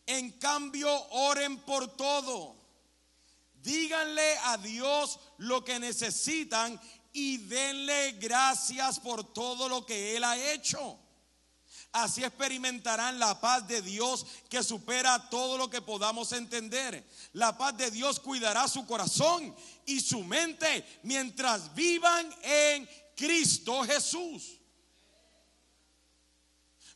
[0.05, 2.57] en cambio oren por todo.
[3.53, 6.77] Díganle a Dios lo que necesitan
[7.13, 10.99] y denle gracias por todo lo que Él ha hecho.
[11.93, 17.05] Así experimentarán la paz de Dios que supera todo lo que podamos entender.
[17.33, 19.53] La paz de Dios cuidará su corazón
[19.85, 24.57] y su mente mientras vivan en Cristo Jesús.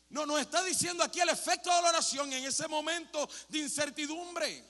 [0.08, 4.64] No, nos está diciendo aquí el efecto de la oración en ese momento de incertidumbre.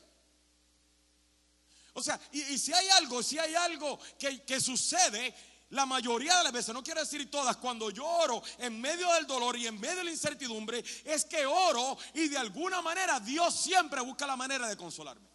[1.92, 5.34] O sea, y, si hay algo, si hay algo que, sucede,
[5.70, 9.26] la mayoría de las veces, no quiero decir todas, cuando yo oro en medio del
[9.26, 13.54] dolor y en medio de la incertidumbre, es que oro y de alguna manera Dios
[13.54, 15.28] siempre busca la manera de consolarme.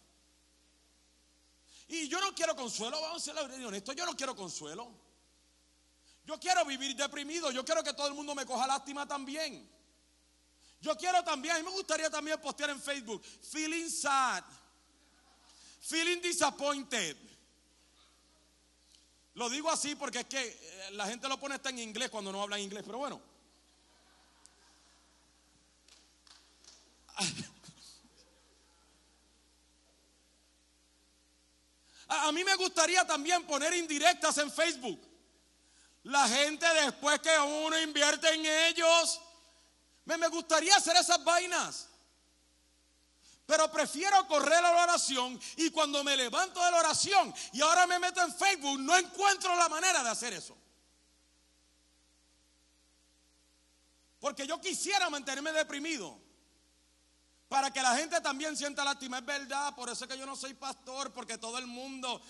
[1.88, 4.90] Y yo no quiero consuelo, vamos a ser honestos, yo no quiero consuelo.
[6.24, 9.68] Yo quiero vivir deprimido, yo quiero que todo el mundo me coja lástima también.
[10.80, 14.42] Yo quiero también, a mí me gustaría también postear en Facebook, feeling sad,
[15.80, 17.16] feeling disappointed.
[19.34, 22.30] Lo digo así porque es que eh, la gente lo pone hasta en inglés cuando
[22.30, 23.20] no habla inglés, pero bueno.
[32.08, 35.00] A, mí me gustaría también poner indirectas en Facebook.
[36.02, 39.18] La gente después que uno invierte en ellos,
[40.04, 41.88] me, me gustaría hacer esas vainas.
[43.52, 47.86] Pero prefiero correr a la oración y cuando me levanto de la oración y ahora
[47.86, 50.56] me meto en Facebook, no encuentro la manera de hacer eso.
[54.18, 56.18] Porque yo quisiera mantenerme deprimido.
[57.46, 59.18] Para que la gente también sienta lástima.
[59.18, 62.22] Es verdad, por eso es que yo no soy pastor, porque todo el mundo,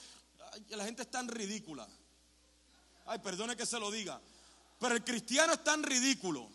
[0.71, 1.87] la gente es tan ridícula.
[3.07, 4.21] Ay, perdone que se lo diga.
[4.81, 6.51] Pero el cristiano es tan ridículo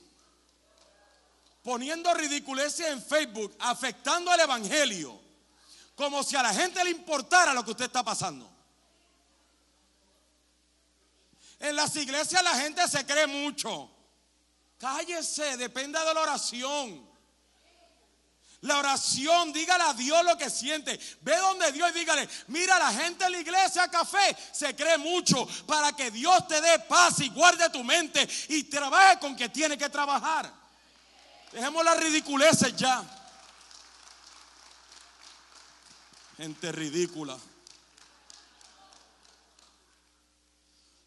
[1.67, 5.19] poniendo ridiculeces en Facebook, afectando al Evangelio,
[5.95, 8.49] como si a la gente le importara lo que usted está pasando.
[11.59, 13.91] En las iglesias la gente se cree mucho.
[14.77, 17.05] Cállese, dependa de la oración.
[18.61, 20.97] La oración, dígale a Dios lo que siente.
[21.19, 25.45] Ve donde Dios y dígale, mira, la gente en la iglesia café se cree mucho
[25.65, 29.77] para que Dios te dé paz y guarde tu mente y trabaje con que tiene
[29.77, 30.56] que trabajar.
[31.51, 33.03] Dejemos las ridiculeces ya.
[36.37, 37.37] Gente ridícula.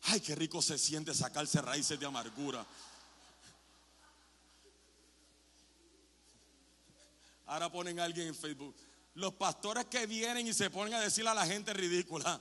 [0.05, 2.67] Ay, qué rico se siente sacarse raíces de amargura.
[7.47, 8.75] Ahora ponen a alguien en Facebook.
[9.15, 12.41] Los pastores que vienen y se ponen a decirle a la gente ridícula.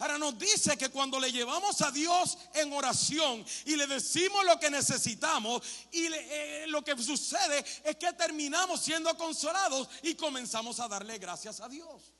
[0.00, 4.58] Ahora nos dice que cuando le llevamos a Dios en oración y le decimos lo
[4.58, 10.88] que necesitamos y eh, lo que sucede es que terminamos siendo consolados y comenzamos a
[10.88, 12.14] darle gracias a Dios.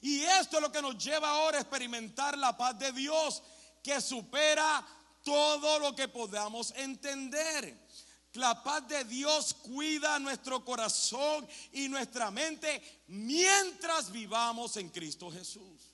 [0.00, 3.42] Y esto es lo que nos lleva ahora a experimentar la paz de Dios
[3.82, 4.86] que supera
[5.24, 7.87] todo lo que podamos entender.
[8.34, 15.92] La paz de Dios cuida nuestro corazón y nuestra mente mientras vivamos en Cristo Jesús.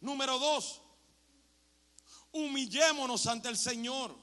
[0.00, 0.80] Número dos,
[2.32, 4.16] humillémonos ante el Señor.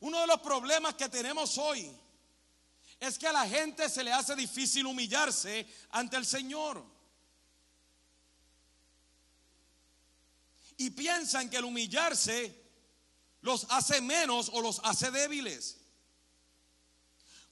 [0.00, 1.90] Uno de los problemas que tenemos hoy
[3.00, 6.84] es que a la gente se le hace difícil humillarse ante el Señor.
[10.76, 12.63] Y piensan que el humillarse
[13.44, 15.76] los hace menos o los hace débiles.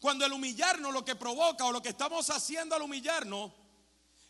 [0.01, 3.53] Cuando el humillarnos lo que provoca o lo que estamos haciendo al humillarnos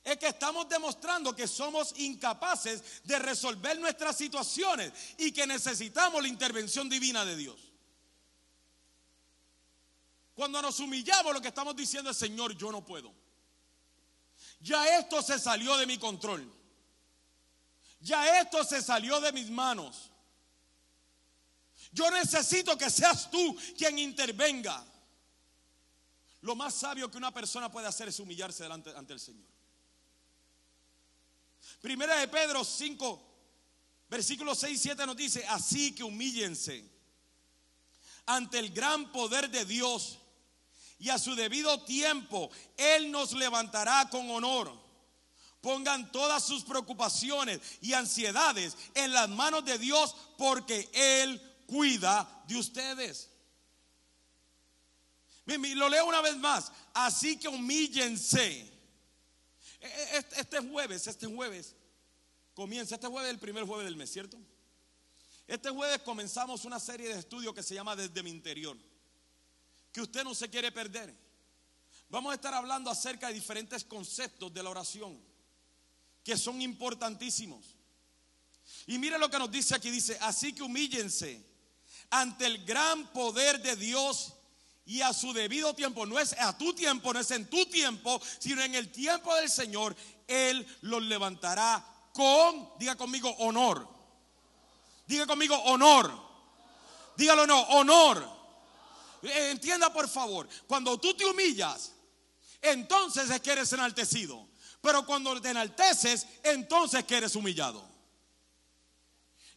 [0.02, 6.26] es que estamos demostrando que somos incapaces de resolver nuestras situaciones y que necesitamos la
[6.26, 7.60] intervención divina de Dios.
[10.34, 13.14] Cuando nos humillamos, lo que estamos diciendo es, Señor, yo no puedo.
[14.58, 16.52] Ya esto se salió de mi control.
[18.00, 20.11] Ya esto se salió de mis manos.
[21.92, 24.84] Yo necesito que seas tú quien intervenga.
[26.40, 29.46] Lo más sabio que una persona puede hacer es humillarse delante ante el Señor.
[31.80, 33.22] Primera de Pedro 5,
[34.08, 36.90] versículos 6 y 7 nos dice, así que humíllense
[38.26, 40.18] ante el gran poder de Dios
[40.98, 44.80] y a su debido tiempo Él nos levantará con honor.
[45.60, 51.40] Pongan todas sus preocupaciones y ansiedades en las manos de Dios porque Él
[51.72, 53.30] cuida de ustedes.
[55.46, 56.70] Lo leo una vez más.
[56.92, 58.70] Así que humíllense.
[59.80, 61.74] E, e, este jueves, este jueves,
[62.54, 64.38] comienza, este jueves es el primer jueves del mes, ¿cierto?
[65.46, 68.76] Este jueves comenzamos una serie de estudios que se llama Desde mi interior,
[69.90, 71.12] que usted no se quiere perder.
[72.10, 75.18] Vamos a estar hablando acerca de diferentes conceptos de la oración,
[76.22, 77.74] que son importantísimos.
[78.86, 81.51] Y mire lo que nos dice aquí, dice, así que humíllense
[82.12, 84.34] ante el gran poder de Dios
[84.84, 88.20] y a su debido tiempo, no es a tu tiempo, no es en tu tiempo,
[88.38, 89.96] sino en el tiempo del Señor,
[90.26, 91.82] Él los levantará
[92.12, 93.88] con, diga conmigo, honor.
[95.06, 96.12] Diga conmigo, honor.
[97.16, 98.28] Dígalo no, honor.
[99.22, 101.92] Eh, entienda por favor, cuando tú te humillas,
[102.60, 104.48] entonces es que eres enaltecido.
[104.82, 107.91] Pero cuando te enalteces, entonces que eres humillado.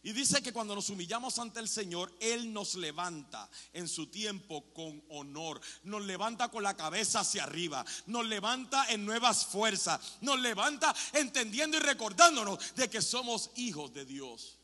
[0.06, 4.72] Y dice que cuando nos humillamos ante el Señor, Él nos levanta en su tiempo
[4.72, 5.60] con honor.
[5.82, 7.84] Nos levanta con la cabeza hacia arriba.
[8.06, 10.00] Nos levanta en nuevas fuerzas.
[10.20, 14.58] Nos levanta entendiendo y recordándonos de que somos hijos de Dios.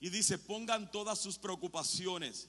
[0.00, 2.48] Y dice, pongan todas sus preocupaciones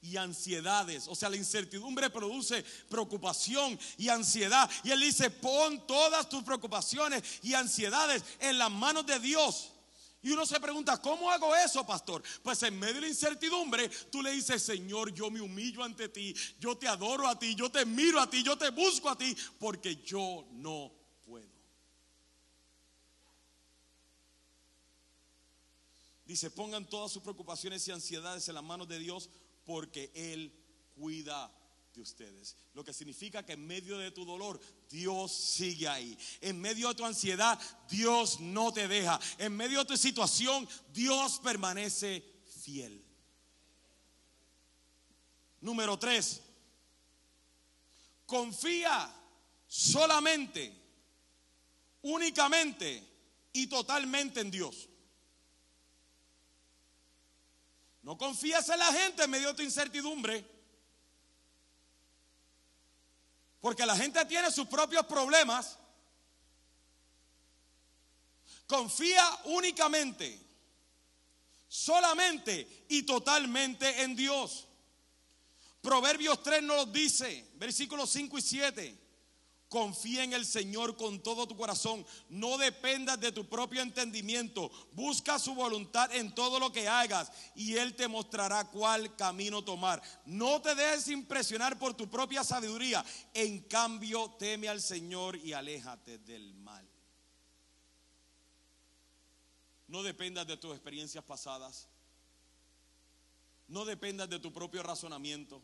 [0.00, 1.06] y ansiedades.
[1.08, 4.70] O sea, la incertidumbre produce preocupación y ansiedad.
[4.84, 9.72] Y él dice, pon todas tus preocupaciones y ansiedades en las manos de Dios.
[10.20, 12.22] Y uno se pregunta, ¿cómo hago eso, pastor?
[12.42, 16.34] Pues en medio de la incertidumbre, tú le dices, Señor, yo me humillo ante ti,
[16.58, 19.36] yo te adoro a ti, yo te miro a ti, yo te busco a ti,
[19.60, 20.92] porque yo no
[21.24, 21.46] puedo.
[26.24, 29.30] Dice, pongan todas sus preocupaciones y ansiedades en las manos de Dios
[29.68, 30.50] porque Él
[30.96, 31.52] cuida
[31.92, 32.56] de ustedes.
[32.72, 34.58] Lo que significa que en medio de tu dolor,
[34.88, 36.16] Dios sigue ahí.
[36.40, 37.60] En medio de tu ansiedad,
[37.90, 39.20] Dios no te deja.
[39.36, 42.24] En medio de tu situación, Dios permanece
[42.62, 43.04] fiel.
[45.60, 46.40] Número tres,
[48.24, 49.14] confía
[49.66, 50.72] solamente,
[52.00, 53.06] únicamente
[53.52, 54.87] y totalmente en Dios.
[58.08, 60.42] No confías en la gente en medio de tu incertidumbre.
[63.60, 65.76] Porque la gente tiene sus propios problemas.
[68.66, 70.40] Confía únicamente,
[71.68, 74.66] solamente y totalmente en Dios.
[75.82, 78.98] Proverbios 3 nos dice, versículos 5 y 7.
[79.68, 82.06] Confía en el Señor con todo tu corazón.
[82.30, 84.70] No dependas de tu propio entendimiento.
[84.92, 90.02] Busca su voluntad en todo lo que hagas y Él te mostrará cuál camino tomar.
[90.24, 93.04] No te dejes impresionar por tu propia sabiduría.
[93.34, 96.88] En cambio, teme al Señor y aléjate del mal.
[99.86, 101.88] No dependas de tus experiencias pasadas.
[103.66, 105.62] No dependas de tu propio razonamiento.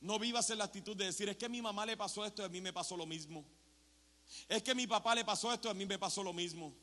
[0.00, 2.42] No vivas en la actitud de decir, es que a mi mamá le pasó esto
[2.42, 3.44] y a mí me pasó lo mismo.
[4.48, 6.74] Es que a mi papá le pasó esto y a mí me pasó lo mismo.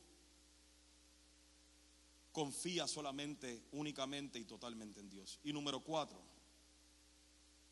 [2.31, 5.39] Confía solamente, únicamente y totalmente en Dios.
[5.43, 6.21] Y número cuatro,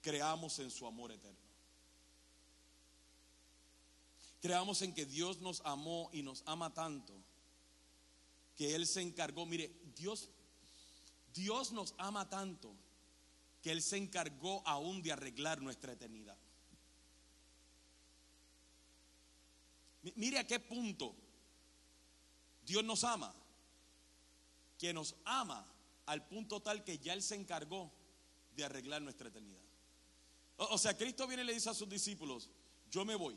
[0.02, 1.46] creamos en su amor eterno.
[4.42, 7.14] Creamos en que Dios nos amó y nos ama tanto
[8.56, 9.46] que Él se encargó.
[9.46, 10.30] Mire, Dios,
[11.34, 12.76] Dios nos ama tanto
[13.66, 16.38] que Él se encargó aún de arreglar nuestra eternidad.
[20.14, 21.16] Mire a qué punto
[22.64, 23.34] Dios nos ama,
[24.78, 25.68] que nos ama
[26.06, 27.92] al punto tal que ya Él se encargó
[28.56, 29.64] de arreglar nuestra eternidad.
[30.58, 32.52] O, sea, Cristo viene y le dice a sus discípulos,
[32.92, 33.36] yo me voy,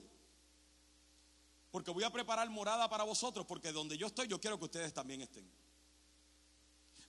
[1.70, 4.92] porque voy a preparar morada para vosotros, porque donde yo estoy yo quiero que ustedes
[4.92, 5.50] también estén.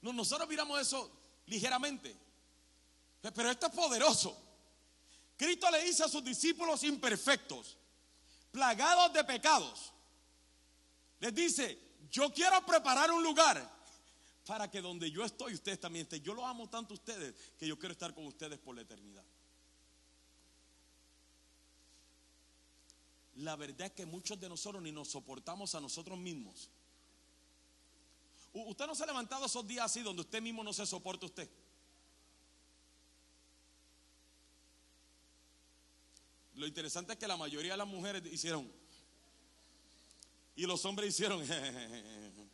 [0.03, 1.11] nosotros miramos eso
[1.47, 2.28] ligeramente.
[3.21, 4.37] Pero esto es poderoso.
[5.37, 7.77] Cristo le dice a sus discípulos imperfectos,
[8.51, 9.93] plagados de pecados,
[11.19, 11.77] les dice,
[12.09, 13.79] yo quiero preparar un lugar
[14.45, 16.23] para que donde yo estoy, ustedes también estén.
[16.23, 19.23] Yo los amo tanto a ustedes que yo quiero estar con ustedes por la eternidad.
[23.35, 26.69] La verdad es que muchos de nosotros ni nos soportamos a nosotros mismos.
[28.51, 31.49] Usted no se ha levantado esos días así donde usted mismo no se soporta usted.
[36.69, 38.71] Interesante es que la mayoría de las mujeres hicieron
[40.55, 41.45] y los hombres hicieron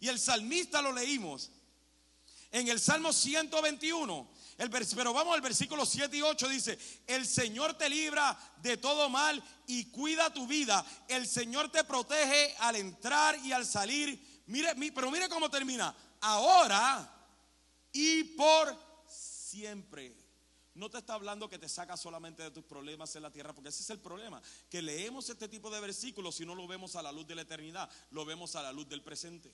[0.00, 1.50] Y el salmista lo leímos
[2.52, 4.28] en el Salmo 121.
[4.58, 9.08] El pero vamos al versículo 7 y 8 dice, el Señor te libra de todo
[9.08, 10.84] mal y cuida tu vida.
[11.08, 14.42] El Señor te protege al entrar y al salir.
[14.46, 15.96] Mire, pero mire cómo termina.
[16.20, 17.13] Ahora
[17.94, 18.76] y por
[19.08, 20.14] siempre.
[20.74, 23.70] No te está hablando que te saca solamente de tus problemas en la tierra, porque
[23.70, 27.02] ese es el problema, que leemos este tipo de versículos y no lo vemos a
[27.02, 29.50] la luz de la eternidad, lo vemos a la luz del presente.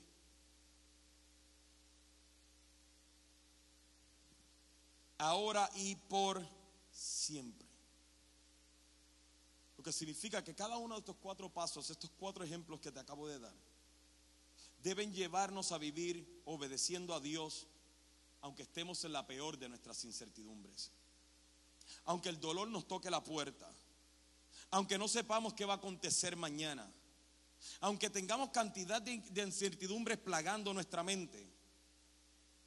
[5.21, 6.45] ahora y por
[6.91, 7.69] siempre.
[9.77, 13.01] Lo que significa que cada uno de estos cuatro pasos, estos cuatro ejemplos que te
[13.01, 13.55] acabo de dar,
[14.83, 17.67] deben llevarnos a vivir obedeciendo a Dios,
[18.43, 20.93] aunque estemos en la peor de nuestras incertidumbres.
[22.05, 23.71] Aunque el dolor nos toque la puerta,
[24.71, 26.91] aunque no sepamos qué va a acontecer mañana,
[27.81, 31.47] aunque tengamos cantidad de, incertidumbres plagando nuestra mente,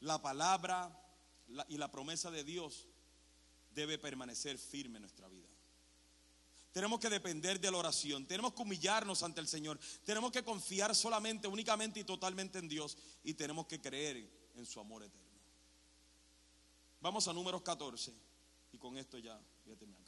[0.01, 0.91] la palabra
[1.67, 2.87] y la promesa de Dios
[3.73, 5.47] debe permanecer firme en nuestra vida.
[6.71, 10.95] Tenemos que depender de la oración, tenemos que humillarnos ante el Señor, tenemos que confiar
[10.95, 15.22] solamente, únicamente y totalmente en Dios y tenemos que creer en su amor eterno.
[17.03, 18.13] Vamos a números 14
[18.71, 20.01] y con esto ya voy a terminar.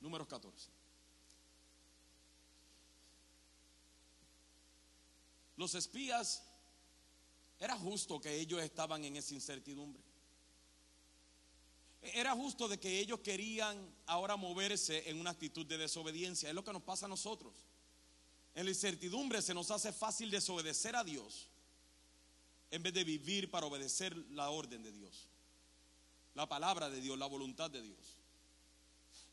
[0.00, 0.70] Números 14.
[5.56, 6.42] Los espías,
[7.60, 10.02] era justo que ellos estaban en esa incertidumbre.
[12.00, 16.48] Era justo de que ellos querían ahora moverse en una actitud de desobediencia.
[16.48, 17.52] Es lo que nos pasa a nosotros.
[18.54, 21.48] En la incertidumbre se nos hace fácil desobedecer a Dios
[22.70, 25.28] en vez de vivir para obedecer la orden de Dios,
[26.34, 28.16] la palabra de Dios, la voluntad de Dios.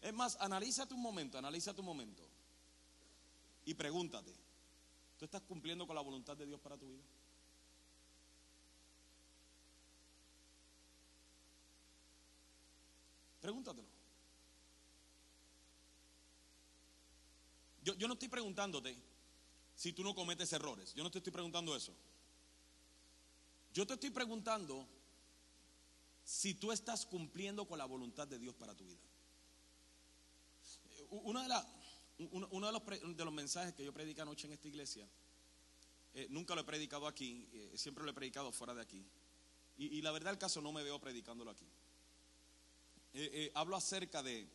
[0.02, 2.24] Es más, analízate un momento, analízate un momento
[3.66, 4.34] y pregúntate,
[5.20, 7.04] ¿Tú estás cumpliendo con la voluntad de Dios para tu vida?
[13.42, 13.86] Pregúntatelo.
[17.98, 18.96] Yo, no estoy preguntándote
[19.76, 20.94] si tú no cometes errores.
[20.94, 21.94] Yo no te estoy preguntando eso.
[23.74, 24.88] Yo te estoy preguntando
[26.24, 29.02] si tú estás cumpliendo con la voluntad de Dios para tu vida.
[31.48, 31.66] Las
[32.50, 35.08] uno, de, los de, los, mensajes que yo prediqué anoche en esta iglesia,
[36.14, 39.06] eh, nunca lo he predicado aquí, eh, siempre lo he predicado fuera de aquí.
[39.78, 41.66] Y, la verdad el caso no me veo predicándolo aquí.
[43.14, 44.46] Eh, hablo acerca de,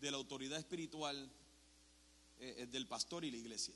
[0.00, 1.30] la autoridad espiritual
[2.42, 3.74] del pastor y la iglesia.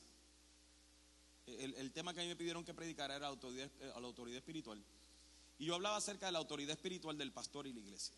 [1.47, 4.83] El, tema que a mí me pidieron que predicara era autoridad, la autoridad espiritual.
[5.59, 8.15] Y yo hablaba acerca de la autoridad espiritual del pastor y la iglesia.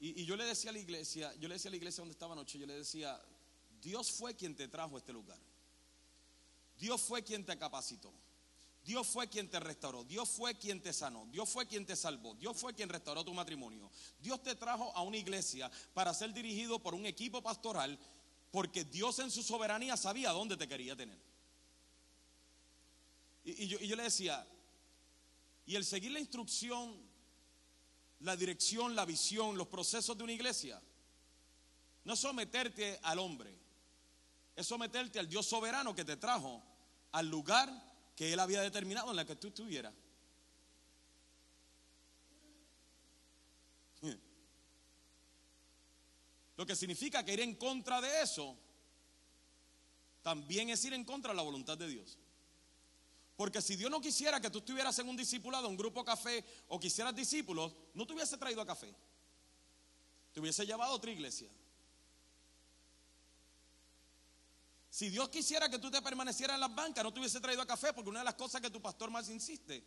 [0.00, 2.32] Y, yo le decía a la iglesia, yo le decía a la iglesia donde estaba
[2.32, 3.20] anoche, yo le decía,
[3.82, 5.38] Dios fue quien te trajo a este lugar.
[6.78, 8.10] Dios fue quien te capacitó.
[8.82, 12.34] Dios fue quien te restauró, Dios fue quien te sanó, Dios fue quien te salvó,
[12.34, 13.90] Dios fue quien restauró tu matrimonio.
[14.20, 17.98] Dios te trajo a una iglesia para ser dirigido por un equipo pastoral
[18.50, 21.18] porque Dios en su soberanía sabía dónde te quería tener.
[23.44, 24.46] Y, yo, y yo le decía,
[25.66, 27.10] y el seguir la instrucción
[28.20, 30.80] la dirección, la visión, los procesos de una iglesia.
[32.04, 33.58] No someterte al hombre,
[34.56, 36.62] es someterte al Dios soberano que te trajo
[37.12, 37.70] al lugar
[38.16, 39.94] que Él había determinado en la que tú estuvieras.
[46.60, 48.54] Lo que significa que ir en contra de eso
[50.20, 52.18] también es ir en contra de la voluntad de Dios.
[53.34, 56.78] Porque si Dios no quisiera que tú estuvieras en un discipulado, un grupo café, o
[56.78, 58.94] quisieras discípulos, no te hubiese traído a café.
[60.34, 61.48] Te hubiese llevado a otra iglesia.
[64.90, 67.66] Si Dios quisiera que tú te permanecieras en las bancas, no te hubiese traído a
[67.66, 69.82] café, porque una de las cosas que tu pastor más insiste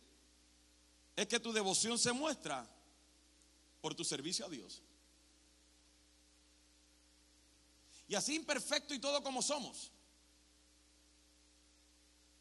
[1.14, 2.68] es que tu devoción se muestra
[3.80, 4.82] por tu servicio a Dios.
[8.06, 9.90] Y así imperfecto y todo como somos,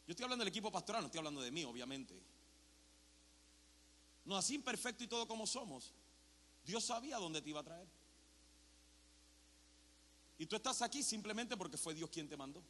[0.05, 2.21] Yo estoy hablando del equipo pastoral, no estoy hablando de mí, obviamente.
[4.25, 5.93] No así imperfecto y todo como somos.
[6.65, 7.87] Dios sabía dónde te iba a traer.
[10.37, 12.61] Y tú estás aquí simplemente porque fue Dios quien te mandó.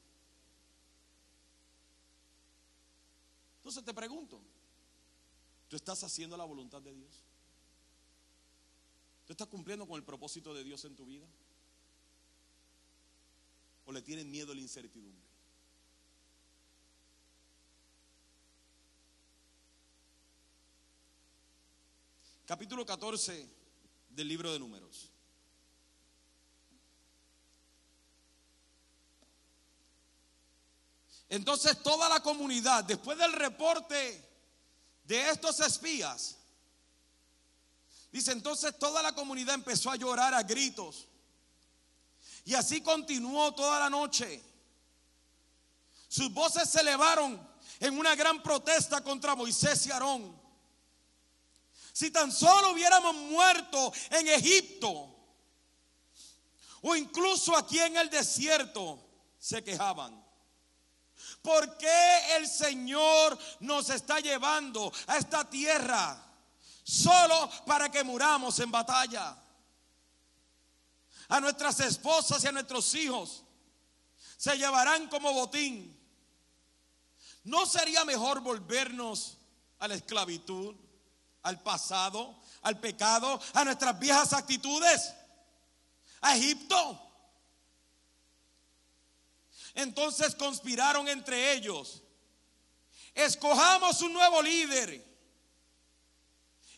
[3.57, 4.41] Entonces te pregunto,
[5.69, 7.23] ¿tú estás haciendo la voluntad de Dios?
[9.25, 11.25] ¿Tú estás cumpliendo con el propósito de Dios en tu vida?
[13.85, 15.23] ¿O le tienes miedo a la incertidumbre?
[22.45, 23.49] Capítulo 14
[24.09, 25.09] del libro de números.
[31.29, 34.23] Entonces toda la comunidad, después del reporte
[35.03, 36.37] de estos espías,
[38.11, 41.07] dice, entonces toda la comunidad empezó a llorar a gritos.
[42.45, 44.43] Y así continuó toda la noche.
[46.07, 47.41] Sus voces se elevaron
[47.79, 50.39] en una gran protesta contra Moisés y Aarón.
[51.91, 55.09] Si tan solo hubiéramos muerto en Egipto
[56.81, 58.99] o incluso aquí en el desierto,
[59.39, 60.23] se quejaban.
[61.41, 66.21] ¿Por qué el Señor nos está llevando a esta tierra
[66.83, 69.42] solo para que muramos en batalla?
[71.29, 73.43] A nuestras esposas y a nuestros hijos
[74.37, 75.97] se llevarán como botín.
[77.43, 79.37] ¿No sería mejor volvernos
[79.79, 80.75] a la esclavitud?
[81.43, 85.13] al pasado, al pecado, a nuestras viejas actitudes,
[86.21, 86.99] a Egipto.
[89.75, 92.01] Entonces conspiraron entre ellos.
[93.13, 95.05] Escojamos un nuevo líder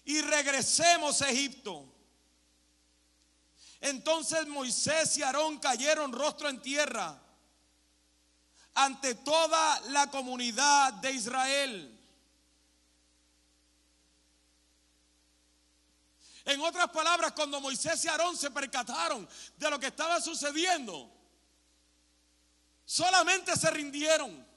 [0.04, 1.94] y regresemos a Egipto.
[3.86, 7.22] Entonces Moisés y Aarón cayeron rostro en tierra
[8.74, 11.92] ante toda la comunidad de Israel.
[16.46, 21.12] En otras palabras, cuando Moisés y Aarón se percataron de lo que estaba sucediendo,
[22.86, 24.48] solamente se rindieron.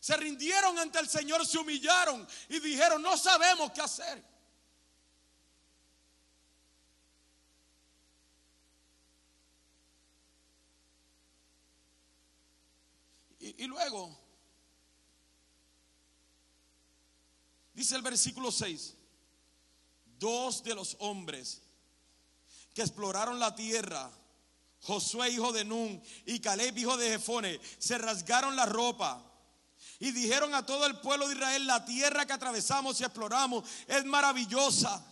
[0.00, 4.22] Se rindieron ante el Señor, se humillaron y dijeron, no sabemos qué hacer.
[13.60, 14.18] Y, luego,
[17.74, 18.94] dice el versículo 6
[20.18, 21.60] dos de los hombres
[22.72, 24.10] que exploraron la tierra,
[24.80, 29.22] Josué hijo de Nun y Caleb hijo de Jefone, se rasgaron la ropa
[29.98, 34.06] y dijeron a todo el pueblo de Israel, la tierra que atravesamos y exploramos es
[34.06, 35.04] maravillosa.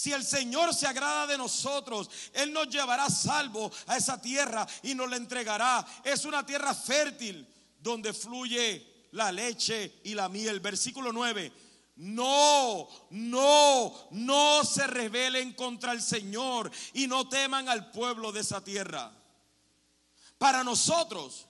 [0.00, 4.94] Si el Señor se agrada de nosotros, Él nos llevará salvo a esa tierra y
[4.94, 5.86] nos la entregará.
[6.02, 7.46] Es una tierra fértil
[7.78, 10.60] donde fluye la leche y la miel.
[10.60, 11.52] Versículo 9.
[11.96, 18.64] No, no, no se rebelen contra el Señor y no teman al pueblo de esa
[18.64, 19.12] tierra.
[20.38, 21.46] Para nosotros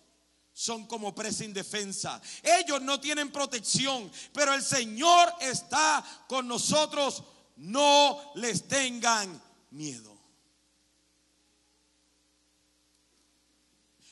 [0.52, 2.20] son como presa indefensa.
[2.42, 7.22] Ellos no tienen protección, pero el Señor está con nosotros.
[7.60, 9.40] No les tengan
[9.70, 10.18] miedo.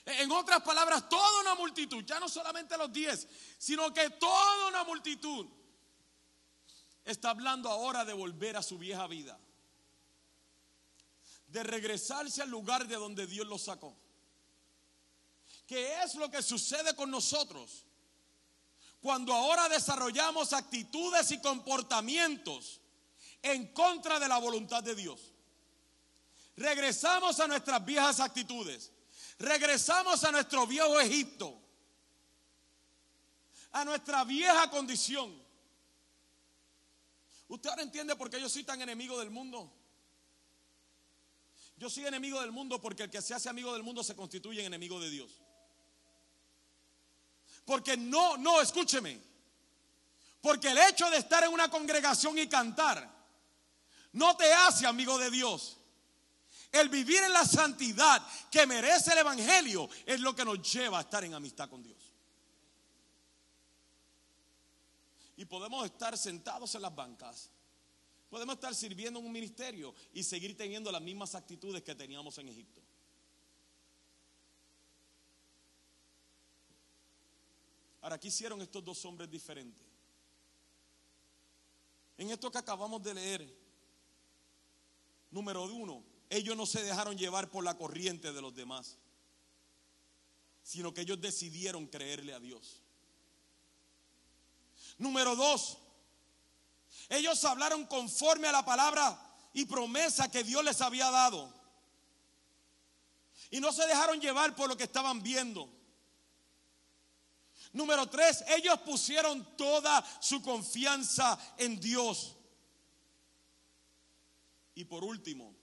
[0.05, 3.27] En otras palabras, toda una multitud, ya no solamente los diez,
[3.59, 5.47] sino que toda una multitud
[7.05, 9.39] está hablando ahora de volver a su vieja vida.
[11.47, 13.97] De regresarse al lugar de donde Dios lo sacó.
[15.67, 17.87] ¿Qué es lo que sucede con nosotros?
[19.01, 22.83] Cuando ahora desarrollamos actitudes y comportamientos
[23.43, 25.33] en contra de la voluntad de Dios.
[26.57, 28.91] Regresamos a nuestras viejas actitudes.
[29.39, 31.57] Regresamos a nuestro viejo Egipto.
[33.73, 35.41] A nuestra vieja condición.
[37.47, 39.73] ¿Usted ahora entiende por qué yo soy tan enemigo del mundo?
[41.77, 44.61] Yo soy enemigo del mundo porque el que se hace amigo del mundo se constituye
[44.61, 45.31] en enemigo de Dios.
[47.65, 49.21] Porque no, no, escúcheme.
[50.41, 53.18] Porque el hecho de estar en una congregación y cantar
[54.13, 55.79] no te hace amigo de Dios.
[56.71, 61.03] El vivir en la santidad que merece el Evangelio es lo que nos lleva a
[61.03, 61.97] estar en amistad con Dios.
[65.37, 67.51] Y podemos estar sentados en las bancas.
[68.29, 72.49] Podemos estar sirviendo en un ministerio y seguir teniendo las mismas actitudes que teníamos en
[72.49, 72.83] Egipto.
[78.03, 79.87] Ahora, ¿qué hicieron estos dos hombres diferentes?
[82.19, 83.58] En esto que acabamos de leer,
[85.31, 88.99] número uno, ellos no se dejaron llevar por la corriente de los demás
[90.69, 92.83] sino que ellos decidieron creerle a Dios.
[94.99, 95.79] Número dos,
[97.09, 99.19] ellos hablaron conforme a la palabra
[99.55, 101.51] y promesa que Dios les había dado.
[103.51, 105.71] Y no se dejaron llevar por lo que estaban viendo.
[107.73, 112.37] Número tres, ellos pusieron toda su confianza en Dios.
[114.79, 115.57] Y por último,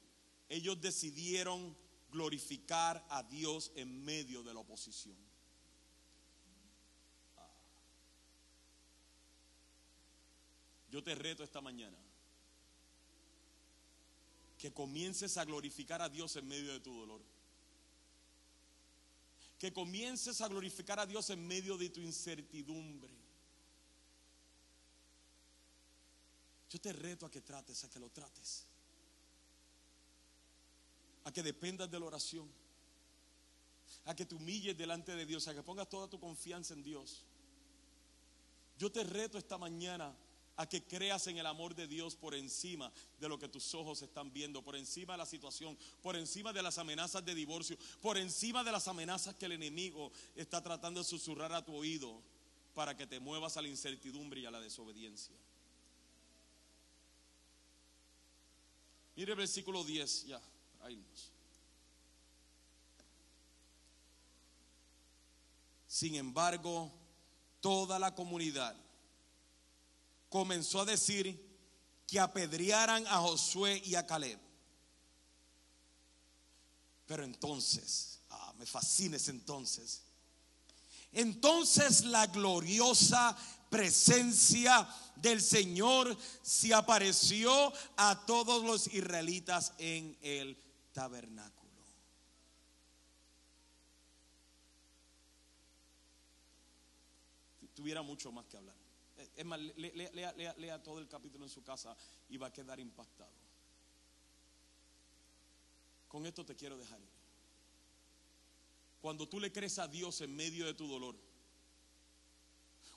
[0.49, 1.73] ellos decidieron
[2.11, 5.15] glorificar a Dios en medio de la oposición.
[10.89, 11.97] Yo te reto esta mañana
[14.57, 17.21] que comiences a glorificar a Dios en medio de tu dolor.
[19.57, 23.15] Que comiences a glorificar a Dios en medio de tu incertidumbre.
[26.69, 28.67] Yo te reto a que trates, a que lo trates.
[31.25, 32.49] A que dependas de la oración.
[34.05, 37.23] A que te humilles delante de Dios, a que pongas toda tu confianza en Dios.
[38.77, 40.15] Yo te reto esta mañana
[40.57, 44.01] a que creas en el amor de Dios por encima de lo que tus ojos
[44.01, 48.17] están viendo, por encima de la situación, por encima de las amenazas de divorcio, por
[48.17, 52.21] encima de las amenazas que el enemigo está tratando de susurrar a tu oído
[52.73, 55.35] para que te muevas a la incertidumbre y a la desobediencia.
[59.15, 60.41] Mire el versículo 10, ya,
[65.87, 66.91] Sin embargo,
[67.61, 68.75] toda la comunidad
[70.27, 71.41] comenzó a decir
[72.05, 74.37] que apedrearan a Josué y a Caleb.
[77.05, 80.01] Pero entonces, ah, me fascina ese entonces.
[81.13, 83.37] Entonces la gloriosa
[83.69, 90.64] presencia del Señor se apareció a todos los israelitas en el
[90.95, 91.65] tabernáculo.
[97.75, 98.75] Tuviera mucho más que hablar.
[99.35, 101.95] Es más, lea, todo el capítulo en su casa
[102.29, 103.33] y va a quedar impactado.
[106.07, 106.99] Con esto te quiero dejar
[109.01, 111.17] Cuando tú le crees a Dios en medio de tu dolor,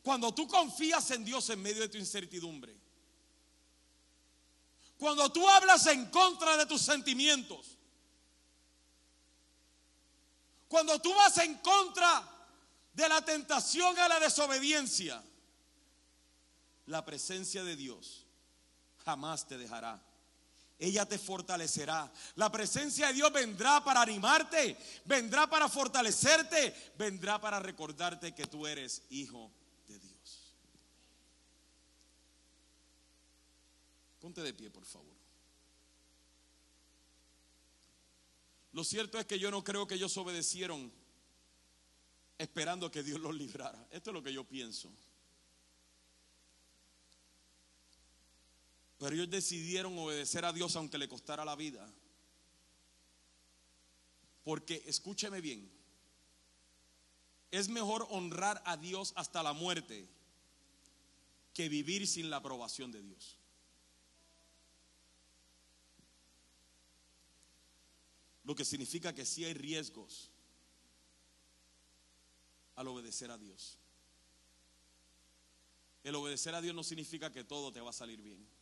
[0.02, 2.76] cuando tú confías en Dios en medio de tu incertidumbre,
[4.96, 7.77] cuando tú hablas en contra de tus sentimientos,
[10.68, 12.22] cuando tú vas en contra
[12.92, 15.22] de la tentación a la desobediencia,
[16.86, 18.26] la presencia de Dios
[19.04, 20.02] jamás te dejará.
[20.78, 22.10] Ella te fortalecerá.
[22.36, 28.66] La presencia de Dios vendrá para animarte, vendrá para fortalecerte, vendrá para recordarte que tú
[28.66, 29.50] eres hijo
[29.88, 30.54] de Dios.
[34.20, 35.17] Ponte de pie, por favor.
[38.78, 40.92] Lo cierto es que yo no creo que ellos obedecieron
[42.38, 43.88] esperando que Dios los librara.
[43.90, 44.88] Esto es lo que yo pienso.
[48.98, 51.92] Pero ellos decidieron obedecer a Dios aunque le costara la vida.
[54.44, 55.68] Porque escúcheme bien,
[57.50, 60.08] es mejor honrar a Dios hasta la muerte
[61.52, 63.37] que vivir sin la aprobación de Dios.
[68.48, 70.32] Lo que significa que sí hay riesgos
[72.74, 73.76] al obedecer a Dios.
[76.02, 78.58] El obedecer a Dios no significa que todo te va a salir bien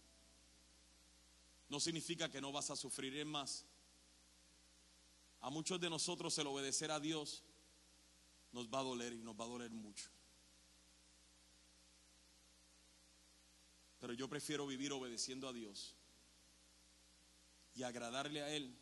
[1.69, 3.65] no significa que no vas a sufrir más.
[5.41, 7.43] A muchos de nosotros el obedecer a Dios
[8.53, 10.09] nos va a doler y nos va a doler mucho.
[14.01, 15.95] Pero yo prefiero vivir obedeciendo a Dios
[17.75, 18.75] y agradarle a Él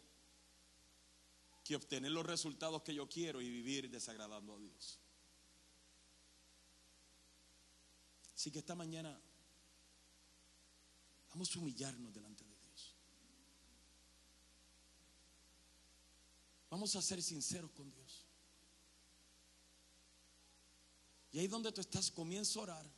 [1.64, 5.00] que obtener los resultados que yo quiero y vivir desagradando a Dios.
[8.34, 9.18] Así que esta mañana
[11.30, 12.54] vamos a humillarnos delante de
[16.74, 18.26] Vamos a ser sinceros con Dios.
[21.30, 22.90] Y ahí donde tú estás, comienza a orar.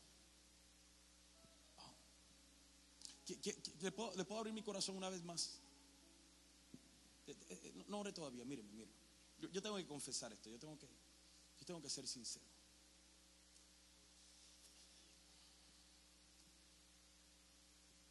[3.83, 5.61] ¿Le puedo, abrir mi corazón una vez más?
[7.27, 8.93] Eh, eh, eh, no ore todavía, míreme, mire.
[9.39, 12.47] Yo, tengo que confesar esto, yo tengo que, yo tengo que ser sincero.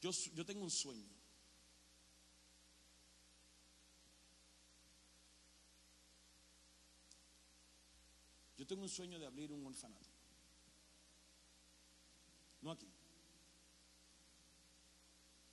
[0.02, 1.16] Yo, yo tengo un sueño.
[8.58, 10.10] Yo tengo un sueño de abrir un orfanato.
[12.62, 12.88] No aquí.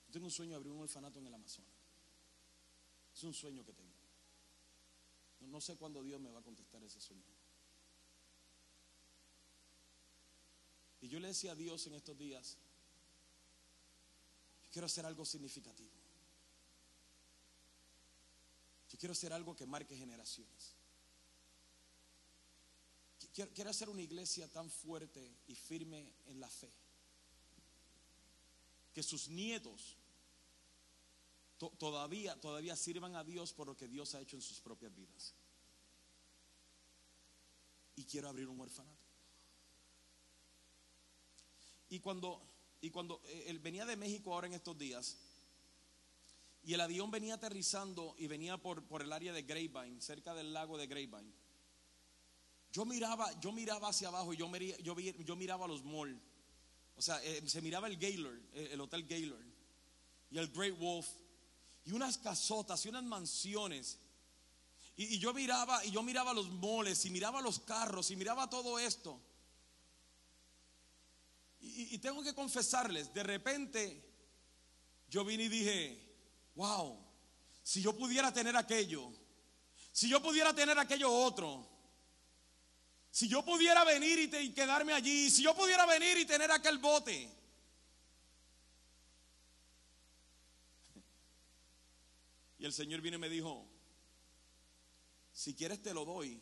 [0.07, 1.72] Yo tengo un sueño de abrir un orfanato en el Amazonas.
[3.23, 3.93] Es un sueño que tengo.
[5.49, 7.23] No, sé cuándo Dios me va a contestar ese sueño.
[10.99, 12.57] Y yo le decía a Dios en estos días,
[14.61, 15.93] yo quiero hacer algo significativo.
[18.89, 20.75] Yo quiero hacer algo que marque generaciones.
[23.33, 26.73] Quiero, quiero hacer una iglesia tan fuerte y firme en la fe
[28.93, 29.95] que sus nietos
[31.71, 35.33] todavía, todavía sirvan a Dios por lo que Dios ha hecho en sus propias vidas.
[37.95, 39.03] Y quiero abrir un orfanato.
[41.89, 42.41] Y cuando,
[42.81, 45.17] y cuando eh, él venía de México ahora en estos días,
[46.63, 50.53] y el avión venía aterrizando y venía por, por el área de Grapevine, cerca del
[50.53, 51.31] lago de Grapevine.
[52.71, 54.49] Yo miraba, yo miraba hacia abajo y yo,
[54.81, 56.19] yo, yo miraba los malls.
[56.95, 59.45] O sea, eh, se miraba el Gaylord, eh, el Hotel Gaylord
[60.31, 61.07] y el Great Wolf
[61.85, 63.99] y unas casotas y unas mansiones.
[64.95, 68.79] Y, yo miraba y yo miraba los moles y miraba los carros y miraba todo
[68.79, 69.19] esto.
[71.59, 74.03] Y, y tengo que confesarles, de repente
[75.09, 76.15] yo vine y dije,
[76.55, 76.97] wow,
[77.63, 79.11] si yo pudiera tener aquello,
[79.91, 81.73] si yo pudiera tener aquello otro,
[83.13, 87.29] si yo pudiera venir y, quedarme allí, si yo pudiera venir y tener aquel bote.
[92.63, 93.67] Y el Señor vino y me dijo,
[95.33, 96.41] si quieres te lo doy,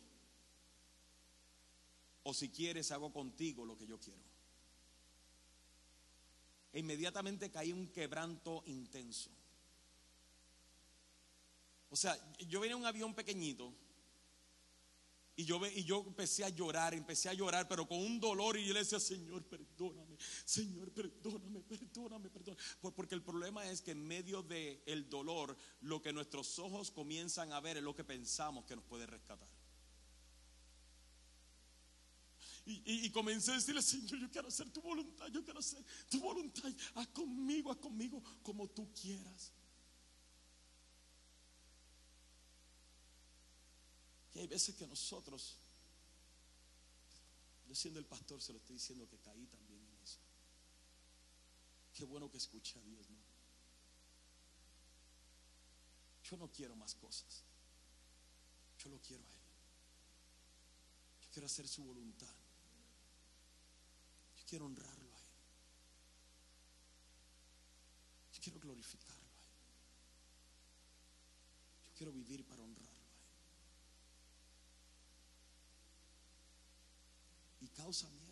[2.21, 4.21] o si quieres hago contigo lo que yo quiero.
[6.73, 9.31] E inmediatamente caí un quebranto intenso.
[11.89, 13.73] O sea, yo venía en un avión pequeñito
[15.41, 18.57] y yo, y yo empecé a llorar, empecé a llorar, pero con un dolor.
[18.57, 20.15] Y yo le decía, Señor, perdóname,
[20.45, 22.61] Señor, perdóname, perdóname, perdóname.
[22.79, 27.51] Porque el problema es que en medio del el dolor, lo que nuestros ojos comienzan
[27.53, 29.49] a ver es lo que pensamos que nos puede rescatar.
[32.63, 36.19] Y, y, comencé a decirle, Señor, yo quiero hacer tu voluntad, yo quiero hacer tu
[36.19, 36.71] voluntad.
[36.93, 39.51] Haz conmigo, haz conmigo como tú quieras.
[44.33, 45.57] Y hay veces que nosotros,
[47.67, 50.19] yo siendo el pastor, se lo estoy diciendo que caí también en eso.
[51.93, 53.17] Qué bueno que escucha a Dios, ¿no?
[56.23, 57.43] Yo no quiero más cosas.
[58.79, 59.41] Yo lo quiero a Él.
[61.23, 62.33] Yo quiero hacer su voluntad.
[64.37, 65.31] Yo quiero honrarlo a Él.
[68.33, 69.49] Yo quiero glorificarlo a Él.
[71.83, 72.90] Yo quiero vivir para honrar.
[77.75, 78.31] Causa miedo.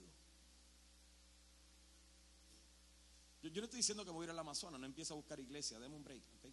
[3.41, 5.80] Yo, no estoy diciendo que voy a ir al Amazonas, no empieza a buscar iglesia,
[5.80, 6.49] deme un break, Yo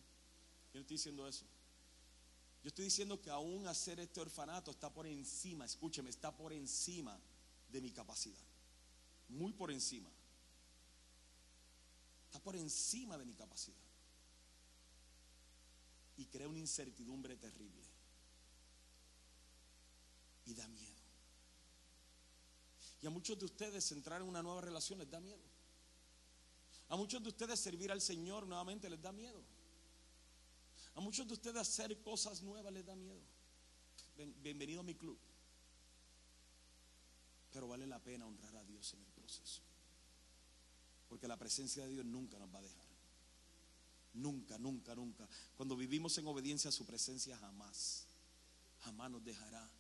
[0.75, 1.45] no estoy diciendo eso.
[2.63, 7.19] Yo estoy diciendo que aún hacer este orfanato está por encima, escúcheme, está por encima
[7.69, 8.43] de mi capacidad.
[9.29, 10.11] Muy por encima.
[12.27, 13.77] Está por encima de mi capacidad.
[16.17, 17.85] Y crea una incertidumbre terrible.
[20.47, 20.96] Y da miedo.
[23.03, 25.43] Y a muchos de ustedes entrar en una nueva relación les da miedo.
[26.89, 29.43] A muchos de ustedes servir al Señor nuevamente les da miedo.
[30.95, 33.21] A muchos de ustedes hacer cosas nuevas les da miedo.
[34.43, 35.19] Bienvenido a mi club.
[37.53, 39.61] Pero vale la pena honrar a Dios en el proceso.
[41.09, 42.87] Porque la presencia de Dios nunca nos va a dejar.
[44.15, 45.29] Nunca, nunca, nunca.
[45.57, 48.07] Cuando vivimos en obediencia a su presencia, jamás,
[48.81, 49.71] jamás nos dejará.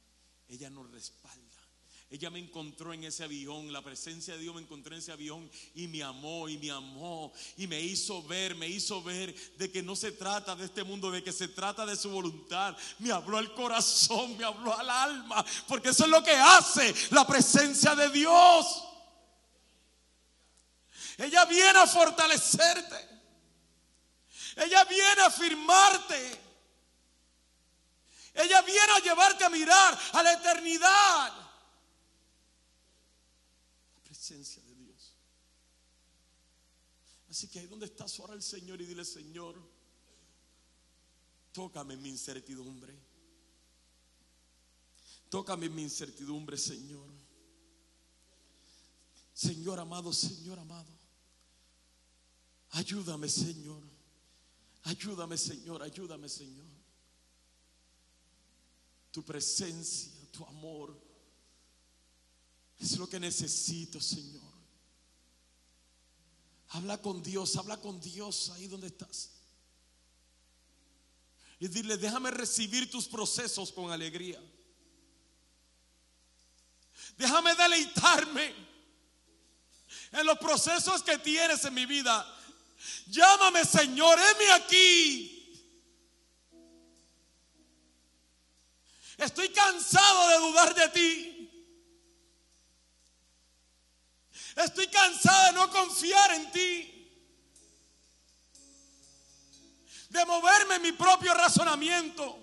[0.49, 1.66] Ella nos respalda.
[2.09, 5.51] Ella me encontró en ese avión, la presencia de Dios me encontró en ese avión
[5.75, 9.83] y me amó y me amó y me hizo ver, me hizo ver de que
[9.83, 12.77] no se trata de este mundo, de que se trata de su voluntad.
[13.01, 17.27] Me habló al corazón, me habló al alma, porque eso es lo que hace la
[17.27, 18.85] presencia de Dios.
[21.19, 23.17] Ella viene a fortalecerte.
[24.55, 26.41] Ella viene a afirmarte.
[28.33, 31.46] Ella viene a llevarte a mirar a la eternidad
[34.35, 35.15] de Dios.
[37.31, 39.57] Así que ahí donde estás, ahora el Señor y dile, Señor,
[41.53, 42.95] tócame mi incertidumbre.
[45.29, 47.09] Tócame mi incertidumbre, Señor.
[49.33, 50.91] Señor amado, Señor amado.
[52.71, 53.83] Ayúdame, Señor.
[54.85, 55.83] Ayúdame, Señor.
[55.83, 56.67] Ayúdame, Señor.
[59.11, 61.06] Tu presencia, tu amor
[62.79, 64.43] es lo que necesito, Señor.
[66.71, 69.31] Habla con Dios, habla con Dios ahí donde estás.
[71.59, 74.43] Y dile, déjame recibir tus procesos con alegría.
[77.17, 78.55] Déjame deleitarme
[80.13, 82.27] en los procesos que tienes en mi vida.
[83.07, 85.33] Llámame, Señor, heme aquí.
[89.17, 91.36] Estoy cansado de dudar de ti.
[94.57, 96.93] Estoy cansado de no confiar en ti.
[100.09, 102.39] De moverme en mi propio razonamiento.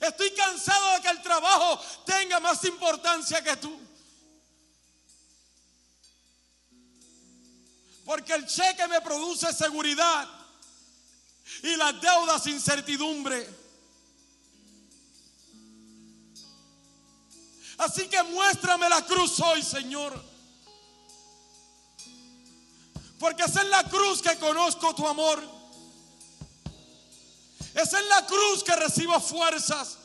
[0.00, 3.80] Estoy cansado de que el trabajo tenga más importancia que tú.
[8.04, 10.28] Porque el cheque me produce seguridad
[11.62, 13.61] y las deudas incertidumbre.
[17.82, 20.14] Así que muéstrame la cruz hoy, Señor.
[23.18, 25.42] Porque es en la cruz que conozco tu amor.
[27.74, 29.98] Es en la cruz que recibo fuerzas.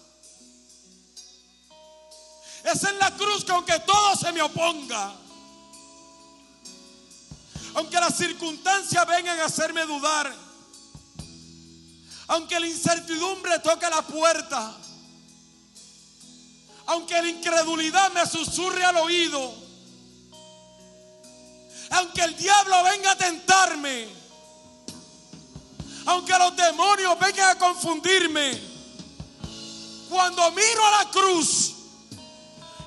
[2.64, 5.14] Es en la cruz que aunque todo se me oponga,
[7.76, 10.34] aunque las circunstancias vengan a hacerme dudar,
[12.28, 14.76] aunque la incertidumbre toque la puerta,
[16.88, 19.54] aunque la incredulidad me susurre al oído,
[21.92, 24.08] aunque el diablo venga a tentarme,
[26.06, 28.60] aunque los demonios vengan a confundirme,
[30.10, 31.74] cuando miro a la cruz,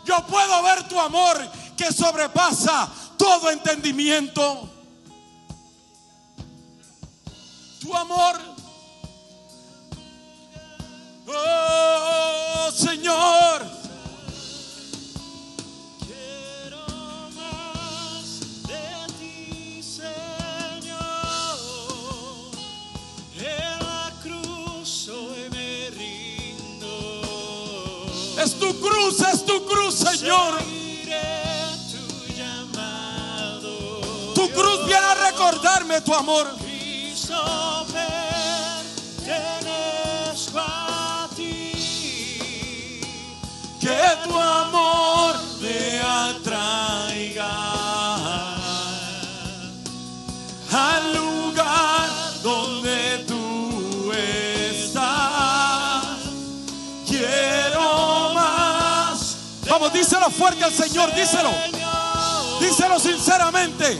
[0.06, 4.68] yo puedo ver tu amor que sobrepasa todo entendimiento.
[7.80, 8.40] Tu amor.
[11.26, 13.79] Oh Señor.
[28.70, 30.58] Tu cruz, es tu cruz, Señor.
[34.34, 36.46] Tu cruz viene a recordarme tu amor.
[43.80, 47.50] Que tu amor me atraiga
[50.70, 52.08] al lugar
[52.42, 53.24] donde
[59.88, 61.50] Díselo fuerte al Señor, díselo.
[62.60, 63.98] Díselo sinceramente.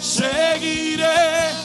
[0.00, 1.59] Seguiré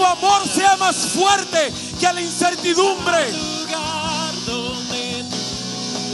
[0.00, 1.70] tu amor sea más fuerte
[2.00, 3.32] que la incertidumbre.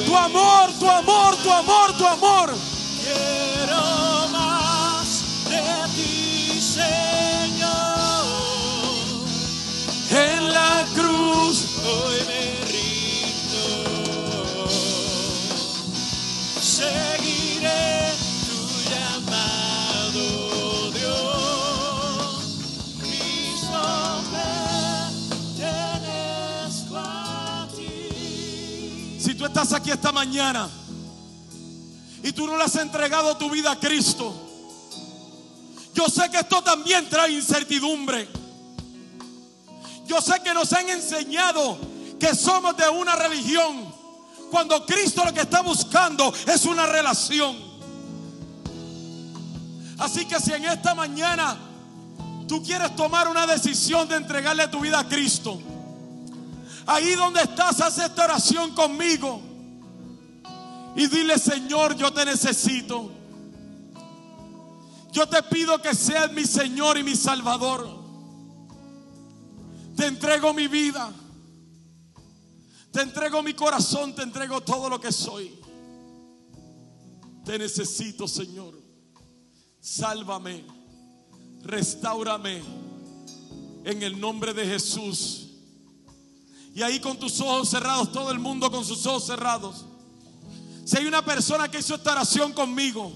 [0.05, 2.55] Tu amor, tu amor, tu amor, tu amor.
[3.05, 5.63] quiero más de
[5.95, 7.69] ti, Señor.
[10.11, 12.56] En la cruz Hoy me
[29.57, 30.69] estás aquí esta mañana
[32.23, 34.35] y tú no le has entregado tu vida a Cristo,
[35.95, 38.29] yo sé que esto también trae incertidumbre.
[40.07, 41.79] Yo sé que nos han enseñado
[42.21, 43.95] que somos de una religión
[44.51, 47.57] cuando Cristo lo que está buscando es una relación.
[49.97, 51.57] Así que si en esta mañana
[52.47, 55.59] tú quieres tomar una decisión de entregarle tu vida a Cristo,
[56.87, 59.43] Ahí donde estás, haz esta oración conmigo.
[60.95, 63.11] Y dile, Señor, yo te necesito.
[65.11, 67.89] Yo te pido que seas mi Señor y mi Salvador.
[69.97, 71.13] Te entrego mi vida.
[72.93, 75.59] Te entrego mi corazón, te entrego todo lo que soy.
[77.45, 78.75] Te necesito, Señor.
[79.81, 80.65] Sálvame.
[81.63, 82.63] Restáurame.
[83.85, 85.46] En el nombre de Jesús.
[86.77, 89.87] Y ahí con tus ojos cerrados, todo el mundo con sus ojos cerrados.
[90.85, 93.11] Si hay una persona que hizo esta oración conmigo,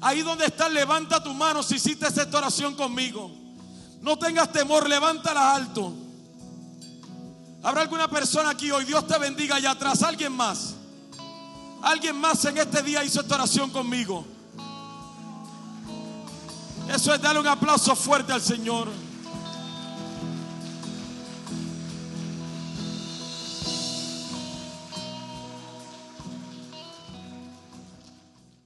[0.00, 3.32] ahí donde estás, levanta tu mano si hiciste esta oración conmigo.
[4.00, 5.92] No tengas temor, levántala alto.
[7.64, 8.84] ¿Habrá alguna persona aquí hoy?
[8.84, 10.00] Dios te bendiga allá atrás.
[10.04, 10.76] ¿Alguien más?
[11.82, 14.24] ¿Alguien más en este día hizo esta oración conmigo?
[16.88, 19.09] Eso es darle un aplauso fuerte al Señor.